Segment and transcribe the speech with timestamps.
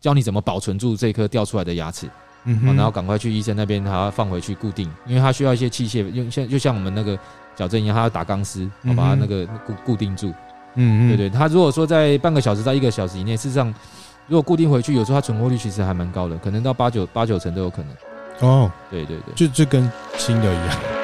[0.00, 2.08] 教你怎么保存住这颗掉出来的牙齿，
[2.44, 7.18] 嗯然后赶快去医生那边，把它放回去固定，因为他需要一些器械，用像就像我们那个
[7.56, 10.32] 矫正一样，它要打钢丝，好把它那个固固定住。
[10.74, 11.08] 嗯。
[11.08, 13.74] 对对，它如果说在半个小时到一个小时以内，事实上
[14.26, 18.48] 如果固定回去，有时候它存活率其实还蛮高的，可能到八九八九成都有可能。
[18.48, 20.97] 哦，对对对，就就跟新的一样。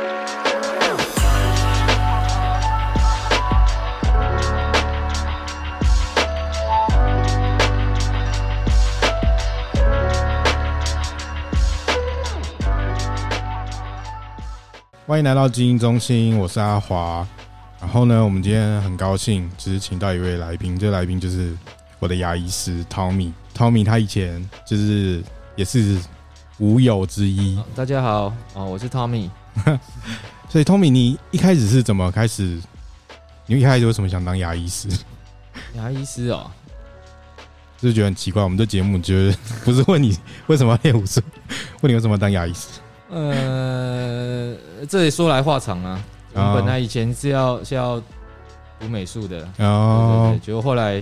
[15.06, 17.28] 欢迎来到基因中心，我是阿华。
[17.78, 21.54] 然后呢，我们今天很高兴，就是请到一位来宾，这个来宾就是
[21.98, 23.30] 我的牙医师 Tommy。
[23.54, 25.22] Tommy 他以前就是
[25.56, 25.98] 也是
[26.58, 27.62] 无友之一。
[27.74, 29.28] 大家好，哦，我是 Tommy。
[30.48, 32.58] 所以 Tommy，你一开始是怎么开始？
[33.44, 34.88] 你一开始为什么想当牙医师？
[35.76, 36.50] 牙医师哦，
[37.78, 38.42] 就是觉得很奇怪。
[38.42, 39.36] 我们这节目就是
[39.66, 41.20] 不是问你为什么要练武术，
[41.82, 42.68] 问你为什么要当牙医师？
[43.10, 44.56] 呃，
[44.86, 46.02] 这里说来话长啊。
[46.36, 48.02] 我们本来以前是要是要
[48.80, 51.00] 读美术的，哦，对对对，结果后来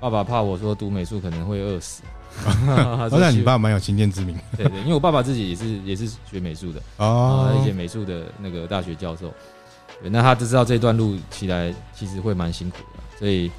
[0.00, 2.02] 爸爸怕我说读美术可能会饿死。
[2.74, 4.34] 好像你爸蛮有先见之明。
[4.56, 9.30] 对对，因为我爸爸自己也是也是学美术的哦，而且美术的那个大学教授。
[10.00, 13.50] 对，那他就知道这段路起来其实会蛮辛苦的，所以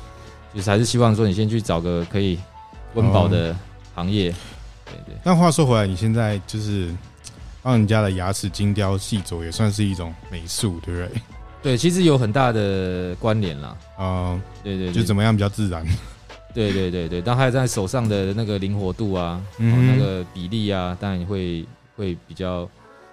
[0.51, 2.39] 就是还是希望说你先去找个可以
[2.95, 3.55] 温饱的
[3.93, 4.31] 行业。
[4.85, 5.15] 对对。
[5.23, 6.91] 但话说回来，你现在就是。
[7.61, 11.21] 帮人家的牙齿精雕细琢也算是一种美术，对不对？
[11.61, 13.77] 对，其实有很大的关联啦。
[13.99, 15.85] 嗯， 对，对对，就怎么样比较自然？
[16.53, 22.67] 对对对对，当还有在手上的那个灵活度啊，嗯、哦，那个比例啊，当然会会比较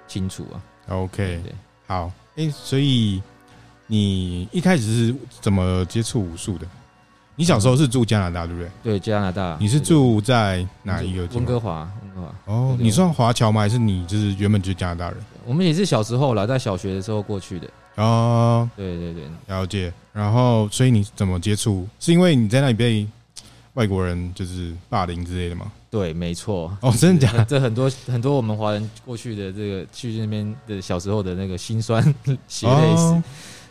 [0.07, 0.57] 清楚啊。
[0.89, 1.41] OK，
[1.87, 3.21] 好，哎、欸，所以
[3.87, 6.67] 你一开始是怎么接触武术的？
[7.37, 8.71] 你小时候是住加拿大，对不对？
[8.83, 9.59] 对，加拿大。
[9.61, 11.27] 你是住在哪一个？
[11.35, 11.91] 温哥华，
[12.45, 13.61] 哦，你算华侨吗？
[13.61, 15.17] 还是你就是原本就是加拿大人？
[15.45, 17.69] 我们也是小时候啦，在小学的时候过去的。
[17.97, 19.93] 哦，对对对，了解。
[20.13, 21.87] 然后，所以你怎么接触？
[22.01, 23.07] 是因为你在那里被
[23.75, 25.71] 外国人就是霸凌之类的吗？
[25.91, 26.77] 对，没错。
[26.81, 27.45] 哦，真的假的？
[27.45, 32.03] 这很多很多我们华人过去的这个去那边的小时候的那个辛酸
[32.49, 33.03] 血泪史。
[33.03, 33.23] 哦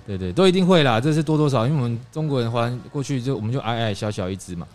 [0.06, 4.67] 对对，都一定会啦，这是多多少，因为我们中国人华人过去就我们就矮矮小小一只嘛。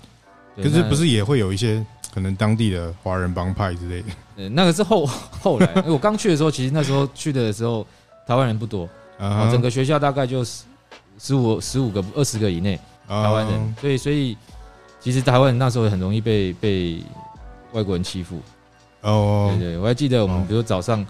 [0.56, 4.08] 可是不是也会有一些可能当地的华人帮派之类的？
[4.36, 5.06] 呃，那个是后
[5.40, 7.86] 后来，我刚去的时候，其实那时候去的时候
[8.26, 8.88] 台湾人不多，
[9.18, 9.50] 啊、uh，huh.
[9.50, 10.64] 整个学校大概就十
[11.18, 13.80] 十五十五个二十个以内台湾人，uh.
[13.80, 14.36] 所以所以
[15.00, 17.02] 其实台湾人那时候很容易被被
[17.72, 18.40] 外国人欺负。
[19.02, 19.58] 哦，uh.
[19.58, 21.04] 对对，我还记得我们比如早上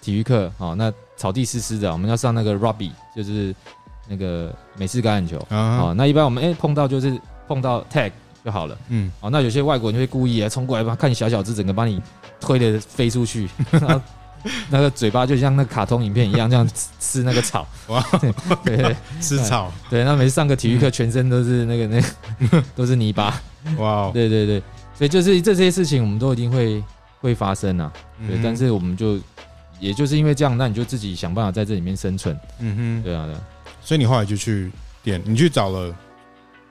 [0.00, 0.92] 体育课，好那。
[1.16, 3.54] 草地湿湿的，我们要上那个 rugby，就是
[4.08, 5.80] 那个美式橄榄球啊。
[5.80, 5.94] Uh.
[5.94, 7.16] 那一般我们哎、欸、碰到就是
[7.46, 8.10] 碰到 tag
[8.44, 8.76] 就好了。
[8.88, 12.00] 嗯，哦，那有些外国人就会故意啊冲过来吧，看你小小只，整个把你
[12.40, 14.00] 推的飞出去， 然后
[14.68, 16.68] 那个嘴巴就像那个卡通影片一样，这样
[17.00, 17.66] 吃那个草。
[17.88, 18.04] 哇，
[18.64, 19.72] 对 对，吃草。
[19.88, 21.86] 对，那每次上个体育课，全身都是那个
[22.38, 23.40] 那个、都是泥巴。
[23.78, 24.62] 哇，对对对，
[24.94, 26.82] 所以就是这些事情，我们都一定会
[27.20, 27.90] 会发生啊。
[28.28, 29.18] 对，嗯、但是我们就。
[29.80, 32.34] 也就是因为这样，那你就自己想办法在这里面生存。
[32.60, 33.34] 嗯哼，对啊，对。
[33.82, 34.70] 所以你后来就去
[35.02, 35.94] 点，你去找了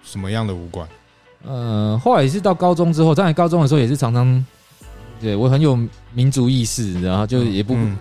[0.03, 0.87] 什么样的武馆？
[1.45, 4.45] 呃，后来也是到高中之后，在高中的时候也是常常，
[5.21, 5.77] 对我很有
[6.13, 7.97] 民族意识，然后就也不，嗯、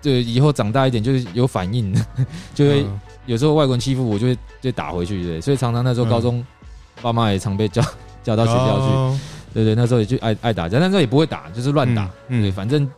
[0.00, 1.94] 就以后长大一点就是有反应，
[2.54, 2.86] 就会
[3.26, 5.40] 有时候外国人欺负我，就会就打回去，对。
[5.40, 6.44] 所以常常那时候高中，
[7.02, 7.82] 爸妈也常被叫
[8.24, 9.20] 叫到学校去，哦、
[9.52, 12.88] 对，对对，那时候也就爱爱打架，但那时候也不会打，就是乱打，嗯，对，反正。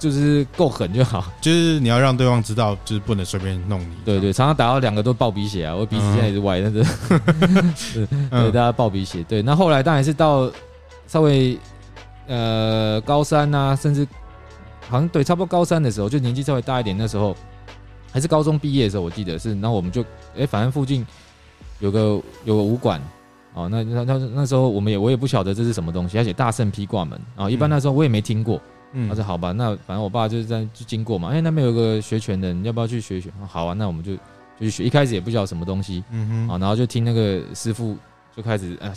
[0.00, 3.94] 就是够狠就好，就是你要让对方知道，就是不能随便弄你。
[4.02, 5.76] 对对，常常打到两个都爆鼻血啊！
[5.76, 9.22] 我鼻子现在也是歪，但是 对大家爆鼻血。
[9.24, 10.50] 对，那后来当然是到
[11.06, 11.58] 稍微
[12.26, 14.08] 呃高三啊，甚至
[14.88, 17.36] 好像对，差不多高三的时候，就年纪稍微大一点，那时候
[18.10, 20.02] 还是高中毕业的时候，我记得是，然后我们就
[20.34, 21.06] 哎，反正附近
[21.78, 22.00] 有个
[22.46, 22.98] 有个武馆
[23.52, 28.58] 哦，那那那那时候我们也我也不晓得这是什么东西，而且大圣披挂门啊，一般那时候我也没听过。
[28.92, 33.30] 嗯，他说好吧，那反正我爸就是在就经过嘛，哎、欸，那边有个学拳的，你要不要去学学？
[33.48, 34.20] 好啊，那我们就就
[34.60, 34.84] 去学。
[34.84, 37.96] 一开始也不知道什么东西，嗯哼，啊，然后就听那个师傅
[38.36, 38.92] 就开始啊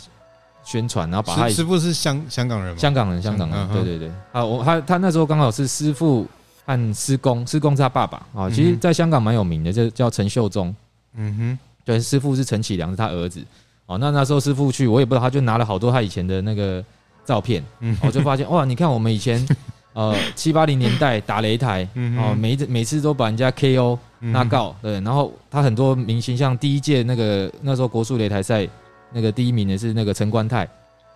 [0.64, 2.78] 宣传，然后把他师傅是香香港人吗？
[2.78, 4.10] 香港人，香港人，对对对。
[4.32, 6.26] 啊，我他他那时候刚好是师傅
[6.66, 8.50] 和师公，师公是他爸爸啊。
[8.50, 10.74] 其实在香港蛮有名的，就叫陈秀忠。
[11.14, 13.44] 嗯哼，对，师傅是陈启良，是他儿子。
[13.86, 16.82] 哦，那那时候师傅去，我也不知道，他就拿了好多他以前的那个
[17.24, 19.46] 照片，嗯，我就发现哇，你看我们以前。
[19.94, 21.88] 呃，七八零年代打擂台，
[22.18, 23.96] 哦，每一每次都把人家 KO
[24.32, 28.68] 拉告，对，然后他很多明星，像第一届那个那时候国术擂台赛
[29.12, 30.68] 那个第一名的是那个陈冠泰，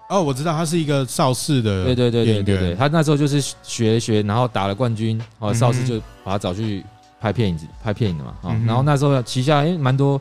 [0.09, 6.85] 哦，我知道他是一个邵氏的，对对对对对对，他那时候就是学学，然后打了冠军，哦，邵氏就把他找去
[7.21, 10.21] 拍片子，拍片的嘛，啊，然后那时候旗下诶蛮多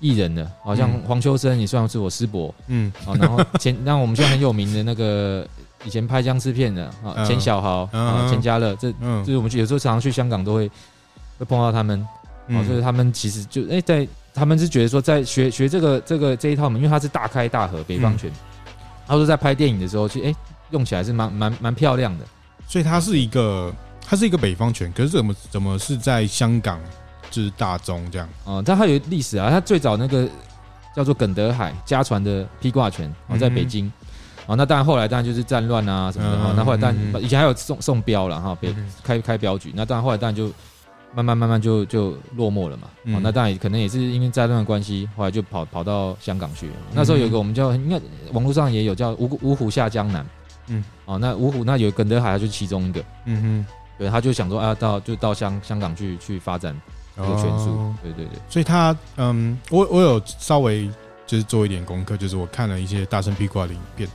[0.00, 5.48] 艺人的，好像黄秋生也算是我师伯，嗯，啊，然后前 那我们现在很有名的那个
[5.86, 10.68] 以前拍僵尸片的啊，钱小豪啊，钱嘉乐，这就是我们有时候常常去香港都会
[11.38, 12.06] 会碰到他们，
[12.48, 14.06] 哦，就是他们其实就诶在。
[14.38, 18.36] 他们是觉得说，在学学这个这个这一套嘛，因为它是大开大合北方拳，嗯、
[19.06, 20.34] 他说在拍电影的时候，其实哎
[20.72, 22.24] 用起来是蛮蛮蛮漂亮的。
[22.68, 23.72] 所以它是一个
[24.06, 26.78] 它是一个北方拳，可是怎么怎么是在香港
[27.30, 28.28] 就是大宗这样？
[28.44, 30.28] 啊、嗯，但它有历史啊，它最早那个
[30.94, 33.90] 叫做耿德海家传的披挂拳，哦，在北京，哦、
[34.48, 40.52] 嗯，那当然后来当然就是战乱啊什么的，哈、嗯，那后来当然以前还有送送镖了哈，别开开镖局，那当然后来当然就。
[41.14, 46.72] 慢慢慢慢就就落寞了嘛，嗯、那当然可能也是因为战乱的关系，后来就跑跑到香港去了。
[46.90, 47.98] 嗯、那时候有个我们叫应该
[48.34, 50.26] 网络上也有叫五五虎下江南，
[50.66, 53.66] 嗯，哦，那五虎那有耿德海，他就是其中一个，嗯哼，
[53.96, 56.78] 对，他就想说啊，到就到香香港去去发展
[57.16, 60.86] 这个拳术，哦、对对对，所以他嗯，我我有稍微
[61.26, 64.06] 就是做一点功课，就是我看了一些大圣壁挂的影片，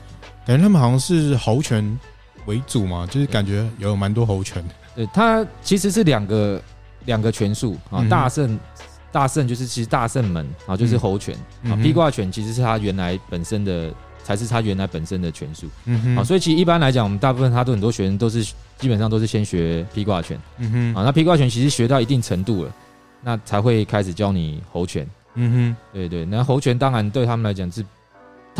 [0.52, 2.00] 感觉他们好像是猴拳
[2.46, 6.62] 为主嘛，就是感觉有蛮多猴拳的，对，他其实是两个。
[7.06, 8.60] 两个拳术啊，大圣
[9.12, 13.92] 大圣就是其实大圣门啊，就是猴拳啊，披挂拳其实是他原来本身的，
[14.24, 15.68] 才是他原来本身的拳术。
[15.86, 18.44] 嗯哼，啊，所以其实一般来讲，我们大部分他都很多学生都是
[18.78, 20.40] 基本上都是先学披挂拳。
[20.60, 22.72] 嗯哼，啊，那披挂拳其实学到一定程度了，
[23.24, 25.10] 那才会开始教你猴拳。
[25.34, 27.84] 嗯哼，对对，那猴拳当然对他们来讲是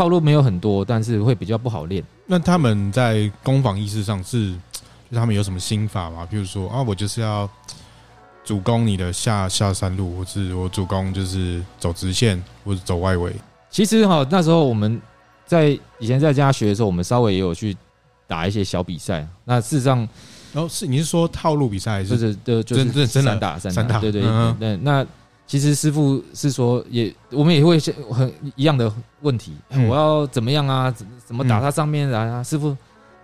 [0.02, 2.04] 套路没有很多，但是会比较不好练。
[2.26, 4.52] 那他们在攻防意识上是，
[5.10, 6.28] 就是他们有什么心法吗？
[6.30, 7.50] 比如说啊，我就是要。
[8.44, 13.32] 主攻你的下下三路，或是我主攻就是走直线或者走外围。
[13.70, 15.00] 其实哈，那时候我们
[15.46, 17.78] 在以前在家学的时候，我们稍微也有去
[18.26, 19.26] 打一些小比赛。
[19.46, 20.00] 那事实上，
[20.52, 24.24] 然后是你是说套路比赛，还是就是的，就是散打散打，对对
[24.60, 24.76] 对。
[24.78, 25.06] 那
[25.52, 27.78] 其实师傅是说，也我们也会
[28.10, 28.90] 很一样的
[29.20, 29.54] 问题，
[29.86, 30.90] 我要怎么样啊？
[31.26, 32.42] 怎么打他上面来啊？
[32.42, 32.70] 师傅，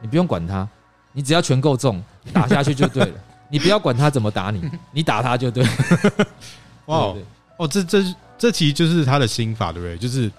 [0.01, 0.67] 你不用管他，
[1.13, 2.03] 你只要拳够重，
[2.33, 3.13] 打下去就对了。
[3.49, 5.65] 你不要管他怎么打你，你打他就对。
[6.87, 7.15] 哇
[7.55, 8.03] 哦，这这
[8.37, 9.97] 这其实就是他的心法，对不对？
[9.97, 10.29] 就是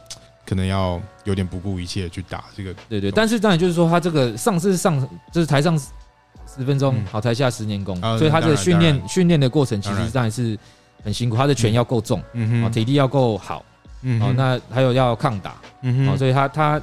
[0.45, 2.75] 可能要有点不顾一切去打这个。
[2.87, 5.01] 对对，但是当然就是说，他这个上是上，
[5.33, 10.59] 就是台上十分钟，好台下十年功，所以他的训练训练的过程其实当然是
[11.03, 11.37] 很辛苦。
[11.37, 13.65] 他的拳要够重，嗯哼，体力要够好，
[14.03, 16.81] 嗯，哦，那还有要抗打，嗯哼，所以他他。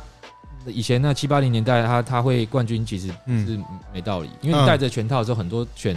[0.67, 3.59] 以前那七八零年代，他他会冠军其实是
[3.93, 5.95] 没道理，因为你戴着拳套的时候，很多拳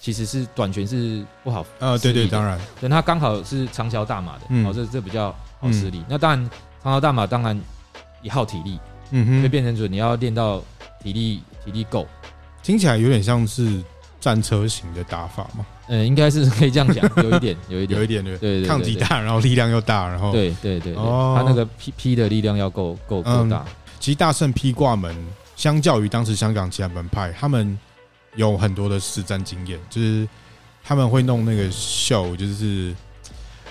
[0.00, 1.62] 其实是短拳是不好。
[1.78, 5.30] 呃，对对，当然，等他刚好是长桥大马的，哦，这这比较
[5.60, 6.02] 好施力。
[6.08, 6.50] 那当然，
[6.82, 7.60] 长桥大马当然
[8.22, 8.80] 也耗体力，
[9.10, 10.62] 嗯哼，会变成准你要练到
[11.02, 12.06] 体力体力够。
[12.62, 13.84] 听起来有点像是
[14.18, 15.66] 战车型的打法嘛？
[15.88, 23.64] 嗯，应该是可以这样讲，有一点，有一点，有一点，对对，抗击大，然后力量又大，然后对对对，哦他那个劈劈的力量要够够够大。
[23.98, 25.16] 其实大圣劈挂门，
[25.56, 27.76] 相较于当时香港其他门派，他们
[28.36, 30.28] 有很多的实战经验，就是
[30.84, 32.94] 他们会弄那个秀，就是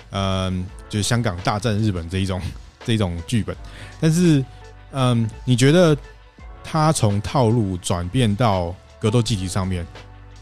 [0.10, 2.42] 嗯，就是香港大战日本这一种
[2.84, 3.56] 这一种剧本。
[4.02, 4.44] 但是，
[4.92, 5.96] 嗯，你觉得
[6.64, 9.86] 他从套路转变到格斗技击上面，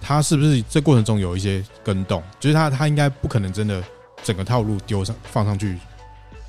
[0.08, 2.22] 他是不是这过程中有一些跟动？
[2.40, 3.82] 就是他他应该不可能真的
[4.24, 5.80] 整个套路丢上放上去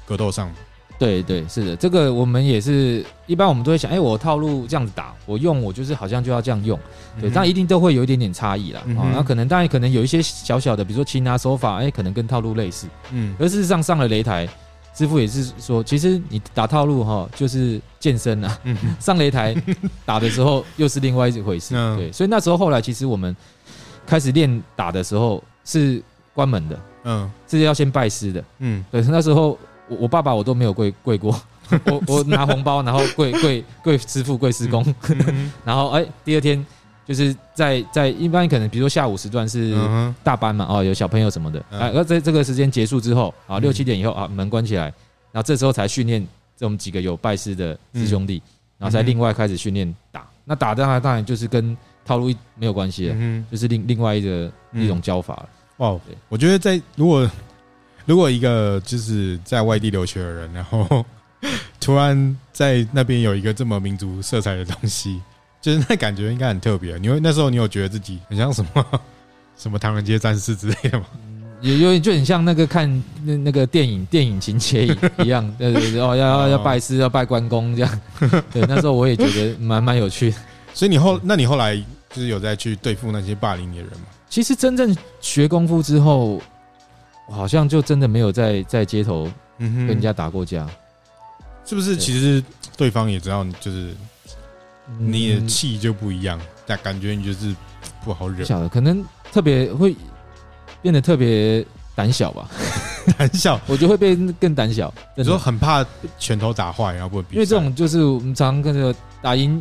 [0.04, 0.52] 格斗上。
[0.98, 6.78] 对对是的，这个我们也是一般我们都会想，哎，我套路这样子打，我用我就是好像就要这样用，
[7.20, 8.80] 对，但一定都会有一点点差异啦。
[8.98, 14.48] 啊，那可能当然可能有一些小小的，比如说擒拿手法，哎，可能跟套路类似，嗯，而事实上上了擂台，
[14.96, 18.58] 师傅也是说，其实你打套路哈，就是健身啊，
[18.98, 19.54] 上擂台
[20.06, 23.34] 打的时候又是另外一回事，对，所以那时候后来其实我们
[24.06, 29.58] 开始练打的时候是关门的，嗯，这是要先拜师的，嗯，对，那时候。
[29.88, 31.30] 我我爸爸我都没有跪跪过，
[31.86, 34.84] 我我拿红包，然后跪跪跪师傅跪师公，
[35.64, 36.66] 然后哎第二天
[37.06, 39.76] 就是在在一般可能比如说下午时段是
[40.24, 44.84] 大班嘛，哦有小朋友什么的，哎而在这个时间结束之后啊六七点以后啊门关起来，
[45.32, 48.42] 然后这时候才训练这们几个有拜师的师兄弟，
[48.78, 53.14] 然后才另外开始训练打，那打的话当然就是跟套路一没有关系了，
[53.50, 55.48] 就是另另外一个一种教法了。
[55.76, 57.28] 哦，我觉得在如果。
[58.08, 61.04] 如果一个就是在外地留学的人，然后
[61.80, 65.20] 突然在那边有一个这么民族色彩的东西，
[65.60, 66.96] 就是那感觉应该很特别。
[66.98, 68.84] 你会那时候你有觉得自己很像什么
[69.56, 71.06] 什么唐人街战士之类的吗？
[71.62, 74.86] 也有点就很像那个看那那个电影电影情节
[75.18, 78.00] 一样，对对对，哦，要要要拜师，要拜关公这样。
[78.52, 80.36] 对，那时候我也觉得蛮蛮有趣的。
[80.74, 81.74] 所以你后，那你后来
[82.10, 84.06] 就是有再去对付那些霸凌你的人吗？
[84.28, 86.42] 其实真正学功夫之后，
[87.30, 89.26] 好像就真的没有在在街头
[89.58, 90.68] 跟人家打过架。
[91.64, 91.96] 是不是？
[91.96, 92.44] 其实
[92.76, 93.94] 对方也知道，就是
[94.98, 97.54] 你的气就不一样，但感觉你就是
[98.04, 98.44] 不好惹。
[98.44, 99.94] 晓得，可能特别会。
[100.82, 101.64] 变得特别
[101.96, 102.48] 胆小吧，
[103.18, 104.92] 胆小，我觉得会变更胆小。
[105.16, 105.84] 你说很怕
[106.16, 107.28] 拳头打坏，然后不会比。
[107.34, 109.60] 因为这种就是我们常常跟着打赢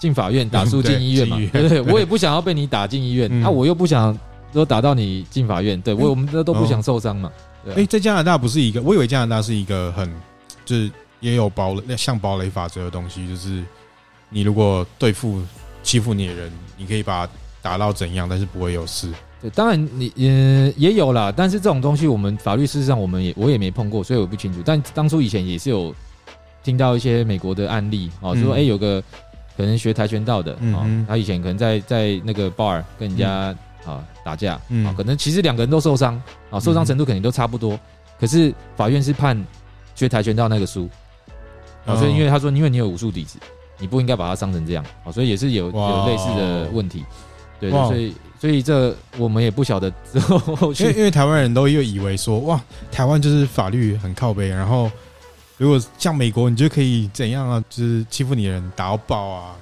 [0.00, 1.80] 进法院， 打输进医院嘛，对不对？
[1.82, 4.18] 我也不想要被你打进医院，那我又不想
[4.52, 7.30] 说打到你进法院，对我我们都都不想受伤嘛。
[7.76, 10.12] 哎，在加拿大不是一个，我以为加拿大是一个很
[10.64, 10.90] 就是
[11.20, 13.62] 也有堡垒，像堡垒法则的东西，就是
[14.34, 15.40] 你如果对付
[15.84, 19.08] 欺负你的人，你可以把他打到怎样，但是不会有事。
[19.40, 24.60] 对当然你也也有啦，但是这种东西我们法律事实上我们也我也没碰过，所以我不清楚。
[24.64, 25.94] 但当初以前也是有
[26.64, 29.00] 听到一些美国的案例啊，说哎有个
[29.56, 37.78] 可能学跆拳道的啊，他以前可能在在那个 bar 跟人家啊打架啊，可能其实两个人都受伤啊，受伤程度肯定都差不多，
[38.18, 39.40] 可是法院是判
[39.94, 40.90] 学跆拳道那个输
[41.86, 43.38] 啊，所以因为他说因为你有武术底子，
[43.78, 47.04] 你不应该把他伤成这样啊，所以也是有有类似的问题，
[47.60, 48.14] 对，所以。
[48.36, 52.60] 所以这我们也不晓得之后，因为因为台湾人都又以为说哇，
[52.92, 54.90] 台湾就是法律很靠北，然后
[55.56, 59.56] 如果像美国，你就可以怎样啊，就是欺负你的人打到爆啊，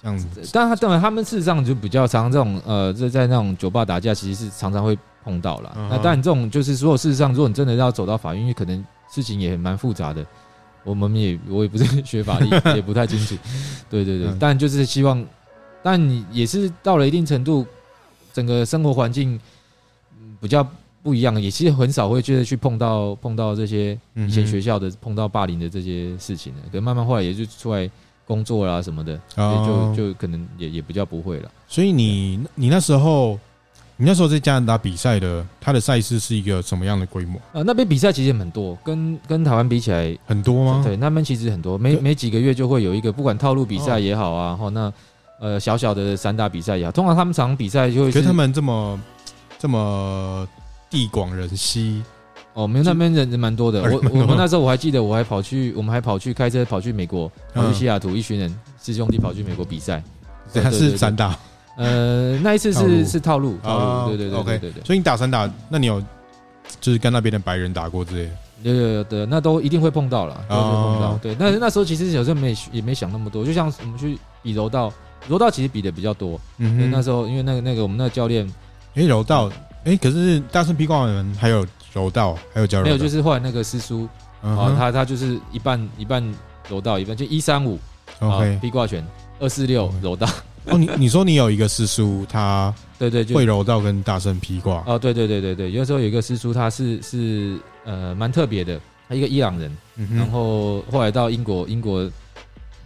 [0.00, 0.26] 这样子。
[0.50, 5.76] 但他当然他们事实上就比较常这种呃，在在那种酒吧打架，其实是常常会碰到了。
[5.90, 10.24] 那当然这种就是说，事实上，如果你真的要走到法院，因为可能事情也蛮复杂的，
[10.84, 13.36] 我们也我也不是学法律， 也不太清楚。
[13.90, 15.24] 对对对，但就是希望，
[15.82, 17.66] 但你也是到了一定程度。
[18.34, 19.38] 整个生活环境
[20.40, 20.66] 比较
[21.02, 27.90] 不一样，也其实很少会觉得去碰到碰到这些以前学校的碰到霸凌的这些事情，可能慢慢后来也就出来
[28.26, 31.50] 工作啦什么的，就就可能也也比较不会了。
[31.68, 33.38] 所以你你那时候
[33.96, 37.40] 你那时候在加拿大比赛的，它的赛事是一个什么样的规模？
[37.52, 40.82] 呃，那边比赛其实很多，跟跟台湾比起来很多吗？
[40.84, 44.92] 对，那边其实很多，每每几个月就会有一个，不管套路比赛也好啊，然后那。
[45.40, 48.12] 呃，小小的散打比赛也好，通常他们场比赛就会。
[48.12, 49.00] 觉得他们这么
[49.58, 50.46] 这么
[50.88, 52.00] 地广人稀
[52.54, 53.82] 哦，没有那边人人蛮多的。
[53.82, 60.00] 我我们那时候我还记得，我还跑去，我们还跑去开车跑去美国，跑去西雅图，一群人师兄弟跑去美国比赛。
[60.52, 61.36] 对，是散打。
[61.76, 64.82] 呃，那一次是是套路，套路，对对对，OK 对对。
[64.84, 66.02] 所以你打散打，那你有
[66.80, 68.30] 就是跟那边的白人打过之类的？
[68.62, 71.18] 有有有的，那都一定会碰到了，都会碰到。
[71.22, 74.92] 对，那那时候其实有时候没也没想那么多，就像我们去比柔道。
[75.28, 78.44] 柔道其实比的比较多，嗯哼，那时候因为那个那个我们那个教练，
[78.94, 79.48] 哎，柔道，
[79.84, 84.08] 哎，可是大圣披挂门还有柔道，还有教练，没有，就是后来那个师叔，
[84.42, 86.20] 啊，他他就是一半一半
[86.68, 87.78] 柔道，一半就一三五
[88.18, 89.06] ，OK，披挂拳，
[89.38, 90.26] 二四六柔道。
[90.66, 94.82] 哦，你你说你有一个师叔，他对 对，会柔道跟大圣披挂。
[94.86, 99.76] 哦，对对对对对，有时候有一个师叔，他是是呃蛮特别的，他一个伊朗人，
[100.14, 102.10] 然后后来到英国英国。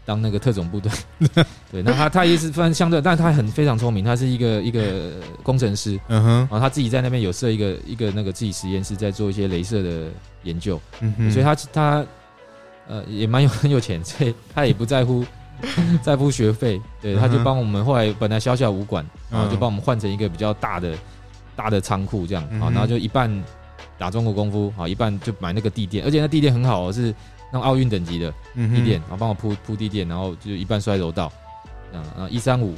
[0.06, 0.92] 当那个特种部队，
[1.73, 10.04] 对，那他他也是分相对，但是他很非常聪明，他是一个一个工程师，嗯哼，然后他自己在那边有设一个一个那个自己实验室，在做一些镭射的
[10.45, 12.06] 研究，嗯哼，所以他他
[12.87, 15.25] 呃也蛮有很有钱，所以他也不在乎
[16.02, 20.94] 在付学费，对，他就帮我们后来本来小小武馆，然后就帮我们换成一个比较大的
[21.54, 23.30] 大的仓库这样，啊，然后就一半
[23.98, 27.14] 打中国功夫，啊，一半就买那个地垫，而且那地垫很好，是。
[27.52, 31.32] 那种奥运等级的地垫，然后帮我铺铺地垫，然后就一半摔柔道，
[31.92, 32.75] 这样，然后一三五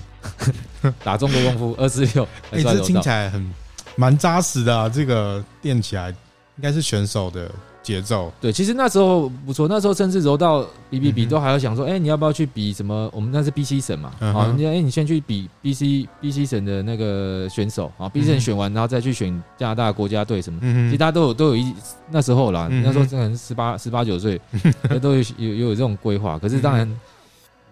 [1.02, 3.50] 打中国功夫，二四六， 哎，这听起来很
[3.96, 7.50] 蛮扎实的啊，这个垫起来应该是选手的。
[7.82, 13.08] 节奏对，其实那时候不错，那时候甚至柔道比比比都还要想说，哎、欸，你要不要去比什么？
[13.14, 20.58] 我们那是 B C 省嘛，啊、嗯哼，你哎、欸，你先去比 B C B C 省的那个选手啊，B C 省选完，然后再去选加拿大国家队什么？
[20.62, 21.72] 嗯、其实大家都有都有一
[22.10, 24.38] 那时候啦，嗯、那时候可能十八十八九岁，
[25.00, 26.38] 都有有有这种规划。
[26.38, 26.86] 可是当然，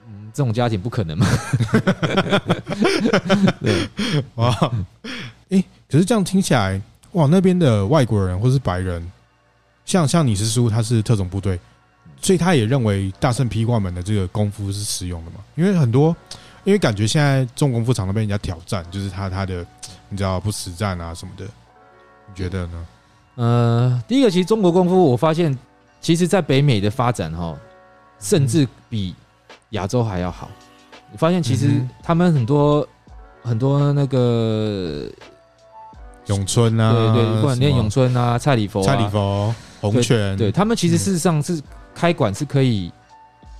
[0.08, 1.26] 嗯，这种家庭不可能嘛。
[3.60, 3.86] 对，
[4.36, 4.50] 哇，
[5.50, 6.80] 哎、欸，可是这样听起来，
[7.12, 9.06] 哇，那边的外国人或是白人。
[9.86, 11.58] 像像你师叔，他是特种部队，
[12.20, 15.36] 所以他也认为大圣披挂门的这个功夫是实用的嘛？
[15.54, 16.14] 因为很多，
[16.64, 19.64] 因为感觉现在重功夫常常被人家挑战，就是他他的
[20.08, 22.86] 你知道不实战啊什么的，你觉得呢？
[23.36, 25.56] 呃，第一个其实中国功夫，我发现
[26.00, 27.56] 其实在北美的发展哈，
[28.18, 29.14] 甚至比
[29.70, 30.50] 亚洲还要好。
[31.12, 32.86] 我发现其实他们很多
[33.42, 35.08] 很多那个
[36.26, 39.54] 咏春啊，对对，不管练咏春啊，蔡李佛、蔡李佛、
[39.90, 41.60] 洪拳，对他们其实事实上是
[41.94, 42.90] 开馆是可以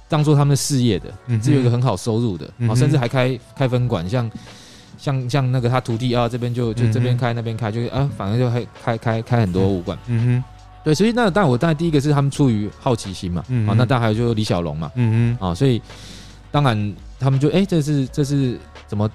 [0.09, 4.30] 当做他们的事业的，是有一个很好收入的，啊，甚至还开开分馆，像
[4.99, 10.42] 像像那个他徒弟啊，这边就就这边开那边开，就啊，反正就开开开开很多武馆，嗯。
[10.42, 10.45] 哼，
[10.85, 15.83] 对，所以那当然我当然第一个是他们出于好奇心嘛，嗯啊，那当然还有就是李小龙嘛，嗯嗯，啊，所以
[16.50, 19.10] 当然他们就哎，这是这是怎么？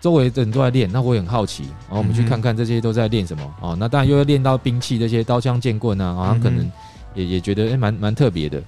[0.00, 3.76] 周围的人都在练，那我也很好奇，然后我们去看看这些都在练什么哦。
[3.78, 6.68] 那当然又要练到兵器这些刀枪剑棍啊，好像可能
[7.14, 8.60] 也也觉得诶蛮蛮特别的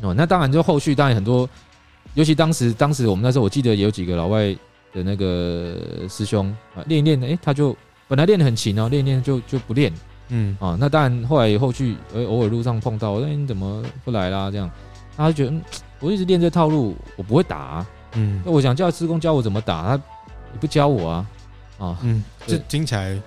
[0.00, 0.14] 哦。
[0.14, 1.46] 那当然就后续当然很多，
[2.14, 4.56] 尤其当时当时我们那时候我记得有几个老外
[4.94, 5.78] 的那个
[6.08, 7.76] 师兄啊练一练，诶他就
[8.08, 9.92] 本来练得很勤哦，练一练就就不练，
[10.30, 10.78] 嗯啊。
[10.80, 14.50] 那当然后来后续诶偶尔路上碰到，我说你怎么不来啦？
[14.50, 14.70] 这样
[15.14, 15.54] 他就觉得
[16.00, 17.86] 我一直练这套路，我不会打啊。
[18.14, 20.02] 嗯，那我想叫师公教我怎么打，他
[20.52, 21.26] 也不教我啊，
[21.78, 23.20] 啊，嗯，这听起来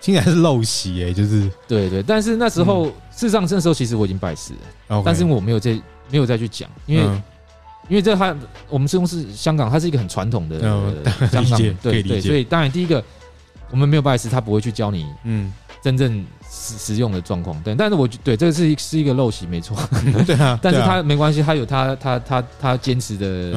[0.00, 1.50] 听起来是陋习哎，就是。
[1.66, 2.92] 对对，但是那时候事
[3.26, 4.52] 实上那时候其实我已经拜师
[4.88, 5.72] 了，但是我没有再
[6.10, 7.02] 没有再去讲，因为
[7.88, 8.36] 因为这他
[8.68, 10.60] 我们师公是香港，它是一个很传统的
[11.28, 13.02] 香港，对对，所以当然第一个
[13.70, 15.52] 我们没有拜师，他不会去教你，嗯，
[15.82, 16.24] 真正。
[16.52, 19.76] 实实用的状况，对，但是我对这个是是一个陋习，没错，
[20.26, 23.52] 对啊， 但是他没关系，他有他他他他坚持的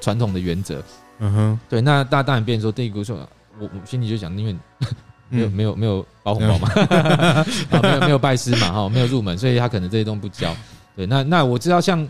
[0.00, 0.80] 传统的原则，
[1.18, 3.16] 嗯哼，对，那大家当然变成说，第一个说，
[3.58, 4.56] 我我心里就想，因为
[5.28, 7.44] 没有没有没有包红包嘛，啊，
[7.82, 10.54] 没有没有拜师嘛，哈，没有入门，所以他可能这些东西不教，
[10.94, 12.06] 对，那那我知道像，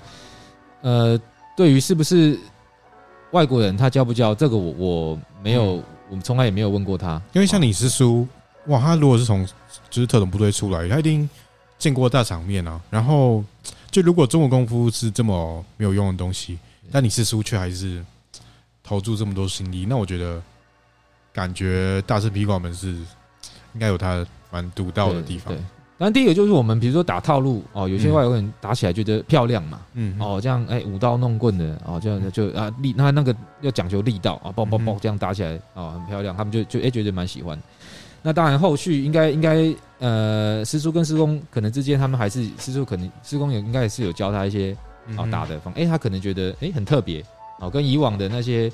[0.82, 1.18] 呃，
[1.56, 2.38] 对于是不是
[3.30, 8.28] 外国人他教不教这个我我没有，我们从来也没有问过他，因为像你师叔，
[8.66, 9.46] 哇，他如果是从
[9.90, 11.28] 就是特种部队出来，他一定
[11.78, 12.80] 见过大场面啊。
[12.90, 13.44] 然后，
[13.90, 16.58] 就如果中国功夫是这么没有用的东西，
[16.90, 18.04] 但你是输却还是
[18.82, 20.42] 投注这么多心力，那我觉得
[21.32, 22.88] 感觉大师皮馆们是
[23.72, 25.52] 应该有他蛮独到的地方。
[25.52, 25.56] 对，
[25.96, 37.58] 当然第一个就是我们比如说打套路哦，有些外国人打起来觉得漂亮嘛，嗯，哦这样哎舞刀弄棍的哦这样就啊力那那个要讲究力道啊，爆爆爆这样打起来啊很漂亮，他们就就哎觉得蛮喜欢。
[38.26, 44.74] 那当然，后续应该应该呃，师叔跟师公可能之间，他们还是师叔可能师公也应该也是有教他一些
[45.14, 47.22] 啊打的方，哎，他可能觉得哎很特别，
[47.60, 48.72] 哦，跟以往的那些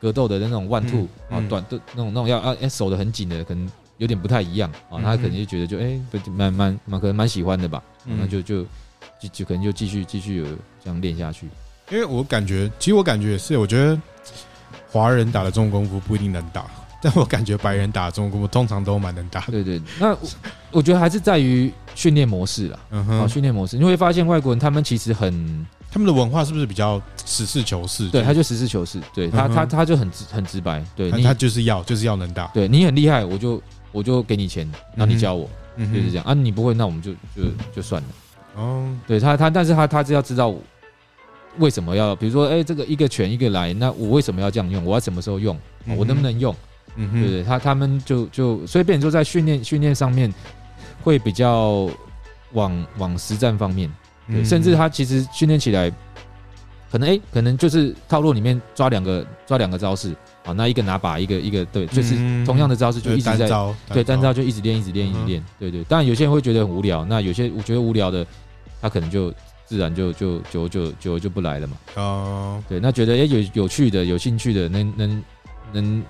[0.00, 8.62] 格斗的那种 one two 啊短的那种那种要啊哎守的很紧的，可能有点不太一样啊，他可能就觉得就哎蛮蛮蛮可能蛮喜欢的吧，那就就
[9.20, 10.46] 就就可能就继续继续有
[10.82, 11.46] 这样练下去。
[11.90, 14.00] 因为我感觉，其实我感觉也是，我觉得
[14.90, 16.64] 华人打的这种功夫不一定能打。
[17.02, 19.40] 但我感觉白人打中国，通常都蛮能打。
[19.42, 20.18] 对对，那我，
[20.72, 22.78] 我觉得还是在于训练模式啦。
[22.90, 28.08] 嗯哼，训练模式，你会发现外国人他们其实很，他们的文化是不是比较实事求是？
[28.08, 29.00] 对，他就实事求是。
[29.14, 30.84] 对他，他他就很直很直白。
[30.96, 32.46] 对，他就是要就是要能打。
[32.48, 36.32] 对你很厉害，我就我就给你钱，让你教我，就是这样啊。
[36.32, 38.08] 你不会，那我们就就就算了。
[38.56, 40.54] 哦，对他他，但是他他是要知道
[41.58, 44.84] 为什么要，比如说，哎，这个一个拳一个来，那我为什么要这样用？
[44.84, 45.56] 我要什么时候用？
[45.96, 46.54] 我能不能用？
[46.94, 50.32] 嗯，对对，他他们就就所以变成说在训练训练上面
[51.02, 51.90] 会比较
[52.52, 53.90] 往往实战方面，
[54.28, 55.90] 对，甚至他其实训练起来
[56.90, 60.14] 可能哎，可能就是套路里面抓两个抓两个招式。
[60.46, 63.48] 啊，那一个拿把，一个一个对，就是同样的招式就一直在
[63.88, 64.32] 对单招。
[64.32, 65.82] 就一直练一直练一直练，对对。
[65.82, 68.24] 当然有些人会觉得很无聊，那有些我觉得无聊的，
[68.80, 71.76] 他可能就自然就就就就就就不来了嘛。
[71.96, 75.24] 哦，对，那觉得哎有有趣的有兴趣的能能
[75.72, 76.04] 能。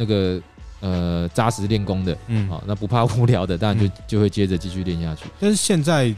[0.00, 0.40] 那个
[0.80, 5.26] 呃扎实练功的，嗯，好，那不怕无聊的，当然就就会接着继续练下去。
[5.38, 6.10] 但是现在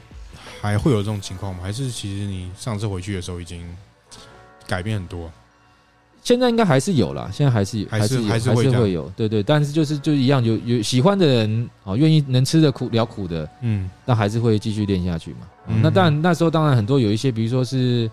[0.61, 1.59] 还会有这种情况吗？
[1.64, 3.61] 还是其实你上次回去的时候已经
[4.68, 5.29] 改变很多？
[6.23, 9.42] 现在应该还是有啦，现在还是有，还是还是会有，对对。
[9.42, 15.38] 但是就是就一样，有有喜欢的人，哦，愿意能吃的苦了苦的，嗯，那还是会继续练下去嘛。
[15.83, 18.09] 那当然那时候当然很多有一些，比如说是。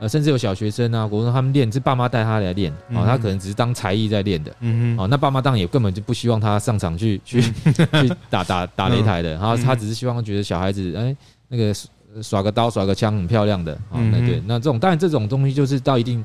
[0.00, 7.40] 呃，甚至有小学生啊，国中他们练是爸妈带他来练，啊、他可能只是当才艺在练的，嗯哼，哦，那爸妈当然也根本就不希望他上场去去
[7.72, 11.16] 去打打打擂台的，然后他只是希望觉得小孩子哎、欸、
[11.48, 11.72] 那个
[12.22, 16.24] 耍个刀耍个枪很漂亮的，啊、哦，那对，那这种当然这种东西就是到一定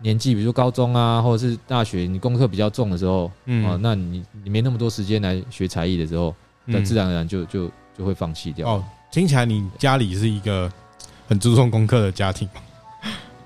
[0.00, 6.34] 年纪，比如说高中啊，或者是大学，你功课比较重的时候，嗯，哦，那你你没那么多时间来学才艺的时候，
[6.66, 8.68] 那自然而然就就就会放弃掉。
[8.68, 10.70] 哦，听起来你家里是一个
[11.26, 12.46] 很注重功课的家庭。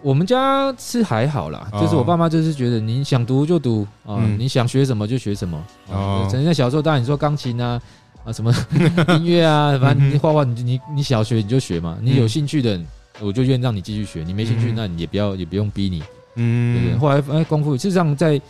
[0.03, 5.63] 我们家是还好啦，就是我爸妈就是觉得你想读就读啊，你想学什么就学什么。
[5.89, 7.81] 哦，曾经在小时候，当然你说钢琴啊
[8.25, 8.55] 啊什么
[9.19, 12.81] 音乐啊，反正你画画你你你小学你就学嘛，你有兴趣的
[13.21, 16.03] 我就愿意让你继续学，你没兴趣那你也不要也不用逼你。
[16.37, 16.99] 嗯，对不对？
[16.99, 18.41] 后来哎功夫事实上在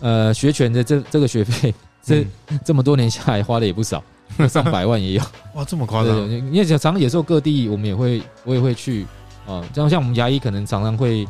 [0.00, 4.02] 呃学拳的这这个学费这、嗯、这么多年下来花的也不少，
[4.50, 5.22] 上百万也有。
[5.54, 6.28] 哇，这么夸张！
[6.28, 9.06] 因为常常野兽各地，我们也会，我也会去
[9.46, 9.62] 啊。
[9.72, 11.26] 这样像我们牙医，可能常常会，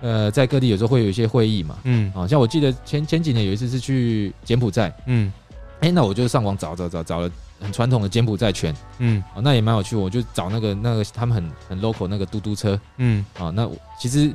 [0.00, 1.76] 呃，在各地有时候会有一些会议嘛。
[1.84, 4.94] 嗯，啊，像我记得前前几年有一次是去柬埔寨。
[5.06, 5.32] 嗯，
[5.80, 7.30] 哎、欸，那我就上网找找找找了。
[7.58, 9.96] 很传统的柬埔寨拳，嗯，啊，那也蛮有趣。
[9.96, 13.66] 我就找那个那个他们很很 local 那个嘟嘟车，嗯，啊，那
[13.98, 14.30] 其实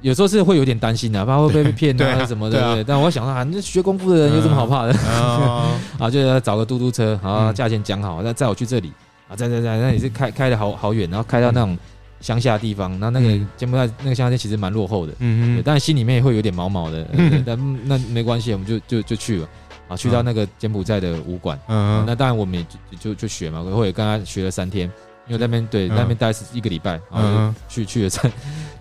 [0.00, 2.76] 有时候是会有点担心的，怕会不会被骗啊什么的。
[2.76, 4.94] 对，但我想说啊，你这学功夫的人有什么好怕的？
[6.00, 8.94] 啊，就要找个嘟嘟车，啊，价钱讲好，再载我去这里
[9.28, 11.76] 啊，在在在，那也是开开的好好远，然后开到那种
[12.20, 17.06] 乡下地方，那那个柬埔寨那个乡下其实蛮落后的，嗯嗯，但是心里面也会有点毛毛的，
[17.44, 19.48] 但那没关系，我们就就就去了。
[19.88, 24.86] 啊，去到那个柬埔寨的武馆，嗯，那当然我们也就就就学嘛，我也跟他学了三天，
[25.26, 28.30] 因为那边对那边待是一个礼拜，然后去去了三，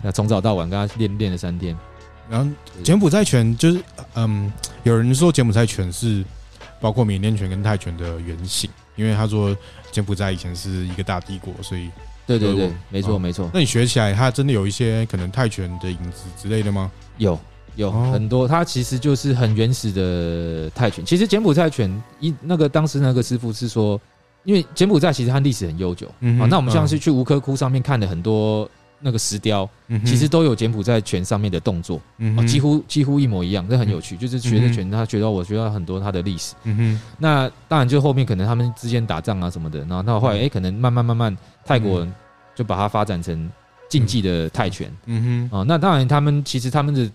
[0.01, 1.73] 那从早到晚跟他练练了三天。
[2.29, 2.51] 然后
[2.83, 3.81] 柬埔寨拳就是，
[4.15, 4.51] 嗯，
[4.83, 6.25] 有人说柬埔寨拳是
[6.81, 9.55] 包括缅甸拳跟泰拳的原型，因为他说
[9.89, 11.89] 柬埔寨以前是一个大帝国，所以
[12.25, 13.49] 对对对，没错没错。
[13.53, 16.91] 那你学起来，它真的有一些可能泰拳的影子之类的吗？
[17.17, 17.39] 有。
[17.75, 21.05] 有很多，它其实就是很原始的泰拳。
[21.05, 21.87] 其实柬埔寨拳
[22.19, 24.01] 一那个当时那个师傅是说，
[24.45, 28.67] 因为柬埔寨其实它历史很悠久，嗯，那我们像是去吴哥窟上面看的很多
[28.99, 29.69] 那个石雕，
[30.05, 34.17] 其实都有柬埔寨拳上面的动作，嗯，几乎几乎一模一样，这很有趣。
[34.17, 37.01] 就是学的拳，他学到我学到很多他的历史，嗯哼。
[37.17, 42.13] 那当然就后面可能他们之间打仗啊什么的，然后到后来哎，可能慢慢慢慢泰国人
[42.55, 43.49] 就把它发展成
[43.89, 45.49] 竞技的泰拳，嗯。
[45.51, 45.59] 哼。
[45.59, 47.09] 啊，那当然他们其实他们的。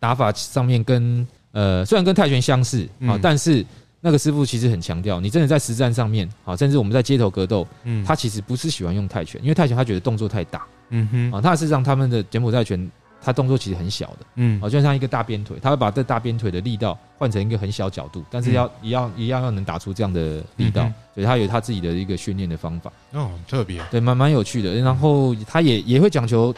[0.00, 3.66] 打法上面跟呃，虽然跟泰拳相似啊，嗯、但是
[4.00, 12.90] 那个师傅其实很强调，你真的在实战上面啊，甚至我们在街头格斗，嗯，他其实不是喜欢用泰拳，因为泰拳他觉得动作太大，嗯哼，啊，他是让他们的柬埔寨拳，
[13.22, 20.82] 他动作其实很小的，嗯，啊，就像一个大鞭腿，他会把这大鞭腿的力道换成一个很小角度，但是要一样一样要能打出这样的力道，
[21.14, 26.54] 所以他有他自己的一个训练的方法，哦，特别，对，蛮蛮有趣的，然后他也也会讲求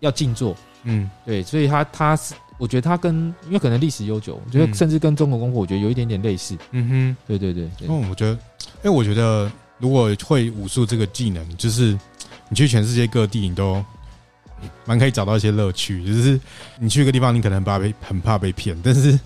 [0.00, 2.34] 要静坐，嗯，对，所以他他是。
[2.60, 6.58] 我觉得他跟因为可能历史悠久，我觉得甚至跟中国功夫，我觉得有一点点类似。
[6.72, 7.86] 嗯哼，对对对，对。
[7.88, 8.32] 嗯，我觉得，
[8.82, 11.96] 因为我觉得如果会武术这个技能，就是
[12.48, 13.84] 你去全世界各地，你都
[14.84, 16.04] 蛮可以找到一些乐趣。
[16.04, 16.38] 就是
[16.78, 19.18] 你去一个地方，你可能怕被很怕被骗，但是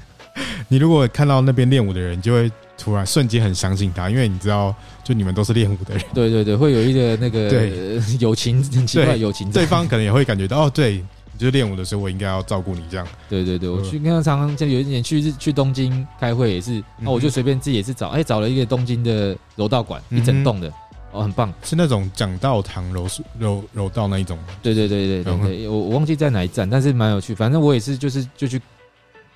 [0.68, 6.04] 你如果看到那边练武的人，就会突然瞬间很相信他，因为你知道，就你们都是练武的人。
[6.14, 11.04] 对对对，会有一个那个对友情很奇怪友情，对方可能也会感觉到哦，对。
[11.38, 13.04] 就是练武的时候，我应该要照顾你这样。
[13.28, 20.72] 对对 对，我去跟他常常就有一年去去东京开会也是，那我就随便自己也是找，哎，找了一个东京的柔道馆，一整栋的，
[21.12, 23.06] 哦，很棒，是那种讲道堂柔
[23.38, 24.38] 柔柔道那一种。
[24.62, 27.34] 对对对对对，我我忘记在哪一站，但是蛮有趣。
[27.34, 28.60] 反正我也是，就是就去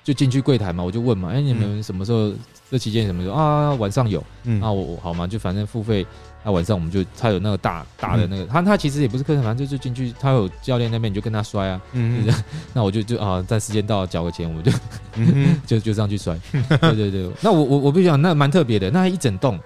[0.03, 2.33] 就进去柜台嘛，我就问嘛，哎，你们什么时候
[2.69, 3.73] 这期间什么时候啊？
[3.75, 6.05] 晚上有，那我我好嘛，就反正付费。
[6.43, 12.25] 那晚上我们就他有那个大大的那个，他他其实也不是课程，反正就就进去，他有教练那边你就跟他摔啊，嗯，
[12.73, 14.71] 那我就就啊，在时间到了缴个钱，我就
[15.67, 16.39] 就就这样去摔，
[16.79, 17.29] 对对对。
[17.41, 19.59] 那我我我必须讲，那蛮特别的，那一整栋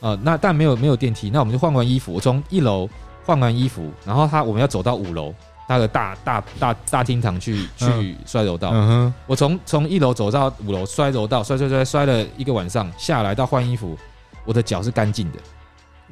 [0.00, 2.88] 啊，那但没有没有电梯，那我们就换完衣服，我从一楼
[3.24, 5.34] 换完衣服，然后他我们要走到五楼
[5.68, 13.98] 那个大大大大厅堂去去摔柔道，嗯哼我从从一楼走到五楼摔柔道，摔摔摔摔了一个晚上，下来到换衣服，
[14.44, 15.38] 我的脚是干净的。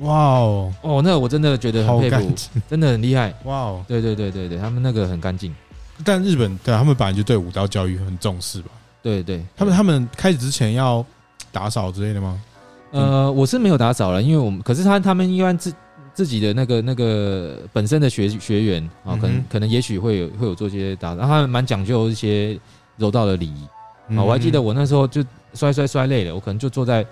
[0.00, 2.34] 哇哦哦，那我真的觉得很佩服，
[2.68, 3.32] 真的很厉害。
[3.44, 5.54] 哇哦，对对对对对，他们那个很干净。
[6.04, 8.68] 但日本对他们本来就对武道教育很重视吧？
[9.00, 11.02] 对对，他们他们开始之前要
[11.50, 12.38] 打扫之类的吗？
[12.96, 15.74] 呃，我是没有打扫了，因为我们可是他他们一般自
[16.14, 22.58] 自己的那个那个本身的学学员啊，可能可能也许会有会有做些打扫，然后他们蛮讲究一些
[22.96, 24.22] 柔道的礼仪啊。
[24.22, 25.22] 我还记得我那时候就
[25.54, 27.06] 摔摔摔累了，我可能就坐在。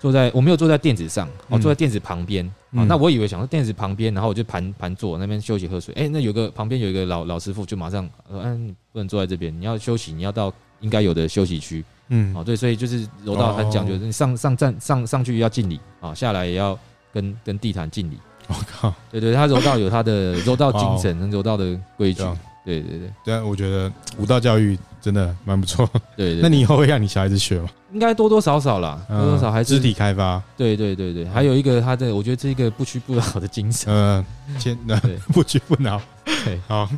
[0.00, 2.84] 坐在我没有坐在垫子上，我坐在垫子旁边啊。
[2.84, 5.94] 那我以为想说垫子旁边，然后我就盘盘坐那边休息喝水。
[5.94, 16.78] 哎，那有个旁边有一个老老师傅，就马上说：“嗯，你不能坐在这边，你要休息，你要到应该有的休息区。”嗯，哦，对，所以就是柔道很讲究，你上上站上上去要敬礼啊，下来也要
[17.12, 18.18] 跟跟地毯敬礼。
[18.46, 22.22] 我靠， 对对，他柔道有他的柔道精神，柔道的规矩。
[22.64, 25.86] 对对对，对啊，我觉得武道教育真的蛮不错。
[26.16, 27.68] 对 对，那你以后会让你小孩子学吗？
[27.92, 30.42] 应该多多少少啦，多多少少还是肢体开发。
[30.56, 33.92] 对对对对，还有一个他的，我觉得这一个不屈不挠的精神。
[33.92, 34.24] 嗯，
[34.58, 34.74] 先
[35.32, 36.00] 不屈不挠。
[36.24, 36.88] 对，好。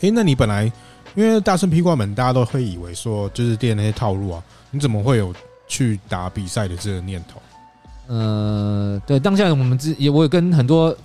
[0.00, 0.70] 哎，那你本来
[1.16, 5.34] 因为大圣披挂门，大家都会以为说就是练那些套路啊，你怎么会有
[5.66, 7.40] 去打比赛的这个念头？
[8.06, 10.96] 呃，对，当下我们之也，我也跟很多。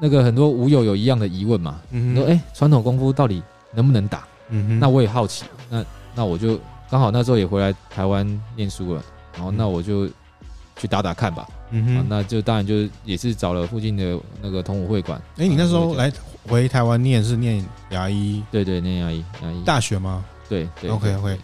[0.00, 1.80] 那个很多舞友有一样的疑问嘛？
[1.92, 3.40] 嗯，说哎，传统功夫到底
[3.72, 4.24] 能不能打？
[4.48, 5.84] 嗯哼，那我也好奇，那
[6.16, 6.58] 那我就
[6.90, 8.26] 刚好那时候也回来台湾
[8.56, 9.02] 念书了，
[9.34, 10.08] 然后那我就
[10.76, 11.48] 去打打看吧。
[11.70, 15.18] 嗯哼，那就当然就也是找了附近的那个同舞会馆。
[15.36, 16.12] 哎，你那时候来
[16.46, 18.42] 回台湾念是念牙医？
[18.50, 20.24] 对对，念牙医，牙医大学吗？
[20.48, 21.38] 对对，OK OK。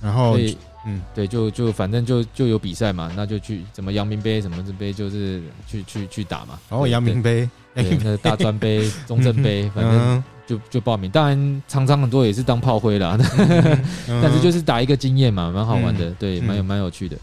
[0.00, 0.38] 然后，
[0.86, 6.58] 嗯，对，就就反正就就有比赛嘛，那就去什么阳明杯什么这杯，就是去去去打嘛。
[6.70, 11.10] 然后阳明杯，那大专杯、 中正杯，反正就就报名。
[11.10, 13.18] 当然，常常很多也是当炮灰啦，
[14.06, 17.16] 但是就是打一个经验嘛，蛮好玩的，对，蛮有蛮有趣的。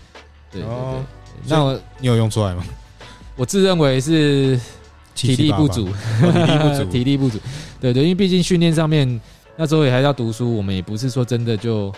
[0.52, 1.00] 对对对，
[1.48, 2.64] 那我你有用出来吗？
[3.38, 4.60] 我自认为是
[5.16, 7.40] 体力不足，体力不足， 体力不足。
[7.80, 9.20] 对对，因为毕竟训练上面
[9.58, 11.92] 那时候也还要读书，我们也不是说真的就。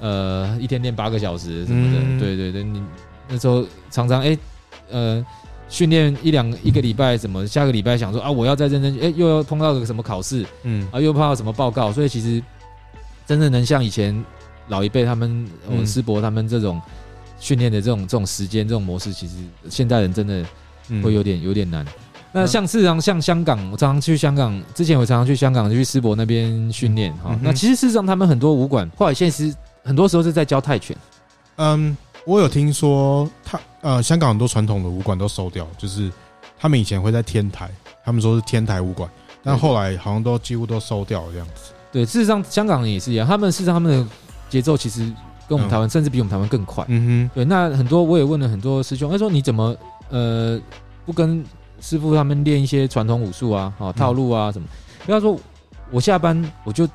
[0.00, 2.80] 呃，一天练八个小时什么的，嗯、对对对，你
[3.28, 4.38] 那时候常常哎、欸，
[4.92, 5.26] 呃，
[5.68, 12.40] 训练一两一个礼拜，什么下个礼拜想说啊，我要再认真，哎、欸，又要碰到个什么考试，嗯，啊，又碰到什么报告，所以其实
[13.26, 14.24] 真正能像以前
[14.68, 16.80] 老一辈他们，我们师伯他们这种
[17.40, 19.34] 训练的这种这种时间这种模式，其实
[19.68, 20.44] 现代人真的
[21.02, 21.84] 会有点有点难。
[22.32, 27.38] 那像事实上像香港，我常常去香港，之前我常常去香港去师伯那边训练哈。
[27.42, 29.54] 那其实事实上他们很多武馆后来现实。
[29.84, 30.94] 很多时候是在教泰拳。
[31.56, 36.12] 嗯，我有听说他呃，香港很多传统的武馆都收掉，就是
[36.58, 37.70] 他们以前会在天台，
[38.04, 39.08] 他们说是天台武馆，
[39.42, 41.72] 但后来好像都几乎都收掉了这样子。
[41.90, 44.06] 对，事实上香港人也是一样，他们事实上他们的
[44.50, 45.00] 节奏其实
[45.48, 46.84] 跟我们台湾，甚至比我们台湾更快。
[46.88, 47.46] 嗯哼，对。
[47.46, 49.74] 那很多我也问了很多师兄，他说你怎么
[50.10, 50.60] 呃
[51.06, 51.42] 不跟
[51.80, 54.68] 师傅他们练一些传统武术啊，啊套路啊什么？
[55.06, 55.38] 不要说
[55.90, 56.88] 我下班我就。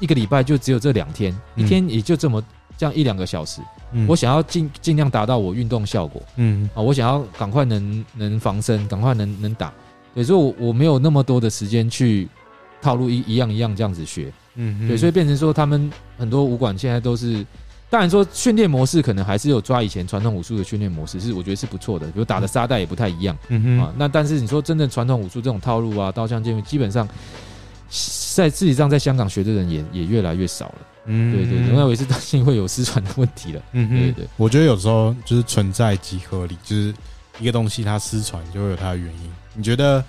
[0.00, 2.42] 一个礼拜就只有这两天，一天也就这么
[2.76, 3.60] 这样一两个小时。
[3.92, 6.20] 嗯、我想要尽尽量达到我运动效果。
[6.34, 9.72] 嗯啊，我想要赶快能能防身，赶快能能打。
[10.12, 12.28] 对，所以我我没有那么多的时间去
[12.80, 14.32] 套路一一样一样这样子学。
[14.56, 17.46] 嗯哼，对，所以变成说他们很多武馆现在都是，
[17.92, 22.06] 当然说训练模式可能还是有抓以前传统武术的训练模式，是我觉得是不错的。
[22.06, 23.36] 比如打的沙袋也不太一样。
[23.48, 27.06] 嗯哼啊，那但是你说真的传统武术这种套路啊，刀枪剑基本上。
[28.34, 30.74] 在自己上，在香港学的人也也越来越少了。
[31.04, 33.60] 嗯，对对对，我也是担心会有失传的问题了。
[33.72, 36.94] 嗯哼对对，我觉得有时候就是存在即合理，就是
[37.38, 39.30] 一个东西它失传就会有它的原因。
[39.54, 40.02] 你觉得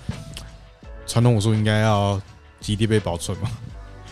[1.05, 2.21] 传统武术应该要
[2.61, 3.51] 极地被保存吗？